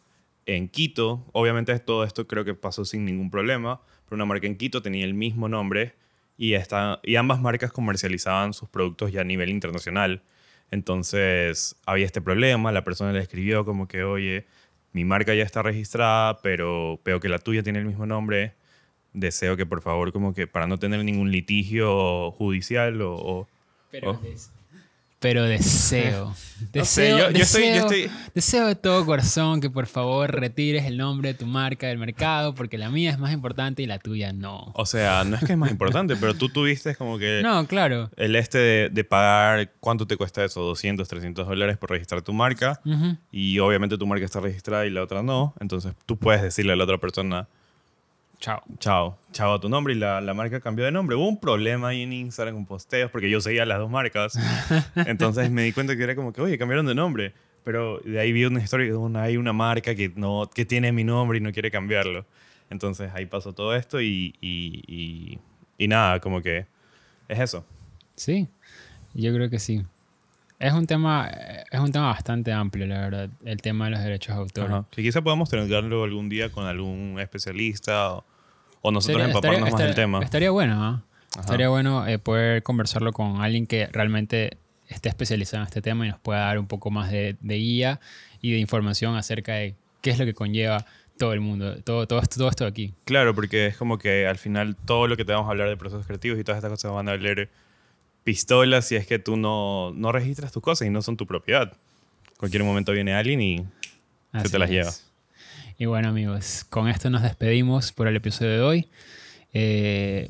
en 0.47 0.69
Quito. 0.69 1.25
Obviamente 1.33 1.79
todo 1.81 2.05
esto 2.05 2.27
creo 2.27 2.45
que 2.45 2.55
pasó 2.55 2.85
sin 2.85 3.05
ningún 3.05 3.31
problema, 3.31 3.81
pero 4.05 4.17
una 4.17 4.25
marca 4.25 4.47
en 4.47 4.57
Quito 4.57 4.83
tenía 4.83 5.05
el 5.05 5.15
mismo 5.15 5.49
nombre 5.49 5.95
y, 6.39 6.55
esta, 6.55 7.01
y 7.03 7.17
ambas 7.17 7.41
marcas 7.41 7.71
comercializaban 7.73 8.55
sus 8.55 8.69
productos 8.69 9.13
ya 9.13 9.21
a 9.21 9.25
nivel 9.25 9.51
internacional. 9.51 10.23
Entonces 10.71 11.77
había 11.87 12.07
este 12.07 12.21
problema, 12.21 12.73
la 12.73 12.83
persona 12.83 13.13
le 13.13 13.21
escribió 13.21 13.65
como 13.65 13.87
que, 13.89 14.03
oye, 14.05 14.47
mi 14.93 15.05
marca 15.05 15.35
ya 15.35 15.45
está 15.45 15.63
registrada, 15.63 16.41
pero 16.43 16.99
veo 17.05 17.21
que 17.21 17.29
la 17.29 17.39
tuya 17.39 17.63
tiene 17.63 17.79
el 17.79 17.85
mismo 17.87 18.07
nombre. 18.07 18.55
Deseo 19.13 19.57
que 19.57 19.67
por 19.67 19.83
favor, 19.83 20.13
como 20.13 20.33
que 20.35 20.47
para 20.47 20.67
no 20.67 20.79
tener 20.79 21.05
ningún 21.05 21.31
litigio 21.31 22.31
judicial 22.33 23.01
o... 23.03 23.15
o- 23.15 23.49
Pero, 23.91 24.13
Oh. 24.13 24.21
Pero 25.23 25.45
deseo. 25.45 26.35
No 26.63 26.85
sé, 26.85 27.03
Deseo, 27.03 27.19
yo- 27.19 27.31
yo 27.33 27.43
estoy- 27.43 27.63
yo 27.63 27.69
deseo, 27.73 27.87
estoy- 27.91 28.11
deseo 28.37 28.67
de 28.69 28.77
todo 28.77 29.05
corazón 29.05 29.61
que 29.61 29.69
por 29.69 29.87
favor 29.89 30.31
retires 30.31 30.85
el 30.85 30.97
nombre 30.97 31.33
de 31.33 31.35
tu 31.35 31.45
marca 31.45 31.89
del 31.89 31.99
mercado 31.99 32.55
porque 32.55 32.79
la 32.79 32.89
mía 32.89 33.11
es 33.11 33.19
más 33.19 33.33
importante 33.33 33.83
y 33.83 33.87
la 33.87 33.99
tuya 33.99 34.33
no. 34.33 34.71
O 34.77 34.87
sea, 34.87 35.25
no 35.25 35.35
es 35.35 35.43
que 35.45 35.53
es 35.53 35.59
más 35.59 35.73
importante, 35.73 36.15
pero 36.15 36.35
tú 36.35 36.51
tuviste 36.51 36.95
como 36.95 37.19
que 37.19 37.41
No, 37.43 37.67
claro. 37.67 38.11
el 38.17 38.37
este 38.37 38.59
de, 38.59 38.89
de 38.91 39.03
pagar, 39.03 39.73
¿cuánto 39.81 40.07
te 40.07 40.17
cuesta 40.17 40.45
eso? 40.45 40.61
200, 40.61 41.09
300 41.09 41.49
dólares 41.49 41.79
por 41.79 41.91
registrar 41.91 42.23
tu 42.23 42.33
marca. 42.33 42.81
Y 43.33 43.59
obviamente 43.59 43.99
tu 43.99 44.07
marca 44.07 44.25
está 44.25 44.39
registrada 44.39 44.87
y 44.87 44.91
la 44.91 45.03
otra 45.03 45.25
no. 45.25 45.55
Entonces 45.59 45.95
tú 46.07 46.17
puedes 46.17 46.43
decirle 46.43 46.75
a 46.75 46.77
la 46.77 46.85
otra 46.85 46.99
persona, 46.99 47.49
Chao. 48.43 48.61
chao, 48.81 49.17
chao 49.31 49.55
a 49.55 49.61
tu 49.61 49.69
nombre 49.69 49.95
y 49.95 49.97
la, 49.97 50.21
la 50.21 50.35
marca 50.35 50.59
cambió 50.59 50.85
de 50.85 50.91
nombre. 50.91 51.15
Hubo 51.15 51.29
un 51.29 51.39
problema 51.39 51.89
ahí 51.89 52.03
en 52.03 52.13
Instagram 52.13 52.57
con 52.57 52.67
posteos 52.67 53.09
porque 53.09 53.31
yo 53.31 53.41
seguía 53.41 53.65
las 53.65 53.79
dos 53.79 53.89
marcas. 53.89 54.37
Entonces 55.07 55.49
me 55.49 55.63
di 55.63 55.73
cuenta 55.73 55.97
que 55.97 56.03
era 56.03 56.17
como 56.17 56.33
que, 56.33 56.41
oye, 56.41 56.59
cambiaron 56.59 56.85
de 56.87 56.97
nombre. 56.97 57.35
Pero 57.63 58.01
de 58.01 58.19
ahí 58.19 58.33
vi 58.33 58.45
una 58.45 58.61
historia 58.61 58.93
donde 58.93 59.21
hay 59.21 59.37
una 59.37 59.53
marca 59.53 59.95
que, 59.95 60.11
no, 60.17 60.51
que 60.53 60.65
tiene 60.65 60.91
mi 60.91 61.05
nombre 61.05 61.39
y 61.39 61.41
no 61.41 61.53
quiere 61.53 61.71
cambiarlo. 61.71 62.27
Entonces 62.69 63.13
ahí 63.15 63.27
pasó 63.27 63.53
todo 63.53 63.77
esto 63.77 64.01
y, 64.01 64.35
y, 64.41 64.83
y, 64.89 65.39
y 65.79 65.87
nada, 65.87 66.19
como 66.19 66.43
que 66.43 66.67
es 67.29 67.39
eso. 67.39 67.65
Sí, 68.17 68.49
yo 69.15 69.33
creo 69.33 69.51
que 69.51 69.61
sí. 69.61 69.85
Es 70.59 70.73
un 70.73 70.87
tema, 70.87 71.31
es 71.71 71.79
un 71.79 71.93
tema 71.93 72.09
bastante 72.09 72.53
amplio, 72.53 72.87
la 72.87 73.03
verdad, 73.03 73.31
el 73.45 73.63
tema 73.63 73.85
de 73.85 73.93
los 73.93 74.01
derechos 74.01 74.35
de 74.35 74.43
autor. 74.43 74.85
Que 74.91 75.03
quizá 75.03 75.23
podamos 75.23 75.49
tenerlo 75.49 76.03
algún 76.03 76.29
día 76.29 76.51
con 76.51 76.67
algún 76.67 77.21
especialista 77.21 78.15
o, 78.15 78.25
o 78.83 78.91
nosotros 78.91 79.23
Estaría- 79.23 79.35
empaparnos 79.35 79.69
estaría- 79.69 79.73
más 79.73 79.87
del 79.87 79.95
tema. 79.95 80.23
Estaría 80.23 80.51
bueno, 80.51 80.85
¿ah? 80.85 81.03
Estaría 81.41 81.69
bueno 81.71 82.07
eh, 82.07 82.19
poder 82.19 82.63
conversarlo 82.63 83.13
con 83.13 83.41
alguien 83.41 83.67
que 83.67 83.87
realmente 83.87 84.59
esté 84.89 85.09
especializado 85.09 85.63
en 85.63 85.69
este 85.69 85.81
tema 85.81 86.07
y 86.07 86.11
nos 86.11 86.19
pueda 86.21 86.41
dar 86.41 86.59
un 86.59 86.67
poco 86.67 86.91
más 86.91 87.11
de, 87.11 87.37
de 87.41 87.57
guía 87.57 88.01
y 88.43 88.53
de 88.53 88.59
información 88.59 89.17
acerca 89.17 89.55
de 89.55 89.75
qué 90.03 90.11
es 90.11 90.19
lo 90.19 90.27
que 90.27 90.35
conlleva 90.35 90.85
todo 91.19 91.33
el 91.33 91.41
mundo, 91.41 91.77
todo, 91.85 92.07
todo, 92.07 92.19
esto, 92.21 92.37
todo 92.37 92.49
esto 92.51 92.65
de 92.65 92.71
aquí. 92.71 92.93
Claro, 93.05 93.35
porque 93.35 93.67
es 93.67 93.77
como 93.79 93.97
que 93.97 94.27
al 94.27 94.37
final 94.37 94.77
todo 94.77 95.07
lo 95.07 95.17
que 95.17 95.25
te 95.25 95.33
vamos 95.33 95.47
a 95.49 95.53
hablar 95.53 95.69
de 95.71 95.77
procesos 95.79 96.05
creativos 96.07 96.39
y 96.39 96.45
todas 96.45 96.59
estas 96.59 96.71
cosas 96.73 96.93
van 96.93 97.09
a 97.09 97.13
valer 97.13 97.49
pistolas 98.25 98.87
si 98.87 98.97
es 98.97 99.07
que 99.07 99.19
tú 99.19 99.37
no, 99.37 99.93
no 99.95 100.13
registras 100.13 100.53
tus 100.53 100.63
cosas 100.63 100.87
y 100.87 100.91
no 100.91 101.03
son 101.03 101.17
tu 101.17 101.27
propiedad. 101.27 101.73
Cualquier 102.39 102.65
momento 102.65 102.93
viene 102.93 103.15
alguien 103.15 103.41
y 103.41 103.65
Así 104.33 104.51
te 104.51 104.59
las 104.59 104.69
es. 104.71 104.75
lleva. 104.75 104.91
Y 105.79 105.87
bueno 105.87 106.09
amigos, 106.09 106.65
con 106.69 106.89
esto 106.89 107.11
nos 107.11 107.23
despedimos 107.23 107.93
por 107.93 108.07
el 108.07 108.17
episodio 108.17 108.53
de 108.53 108.61
hoy. 108.61 108.89
Eh, 109.53 110.29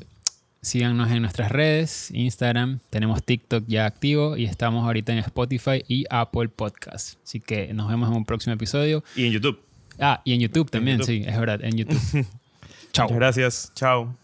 síganos 0.61 1.11
en 1.11 1.21
nuestras 1.21 1.51
redes, 1.51 2.09
Instagram, 2.11 2.79
tenemos 2.89 3.23
TikTok 3.23 3.65
ya 3.67 3.85
activo 3.85 4.37
y 4.37 4.45
estamos 4.45 4.85
ahorita 4.85 5.11
en 5.11 5.19
Spotify 5.19 5.83
y 5.87 6.05
Apple 6.09 6.49
Podcast. 6.49 7.17
Así 7.23 7.39
que 7.39 7.73
nos 7.73 7.89
vemos 7.89 8.09
en 8.09 8.15
un 8.17 8.25
próximo 8.25 8.53
episodio. 8.53 9.03
y 9.15 9.25
en 9.25 9.31
YouTube. 9.33 9.59
Ah, 9.99 10.21
y 10.23 10.33
en 10.33 10.39
YouTube 10.39 10.71
también, 10.71 10.97
YouTube. 10.99 11.23
sí, 11.23 11.23
es 11.27 11.39
verdad, 11.39 11.63
en 11.63 11.77
YouTube. 11.77 11.99
Chao. 12.93 13.05
Muchas 13.05 13.17
gracias. 13.17 13.71
Chao. 13.75 14.22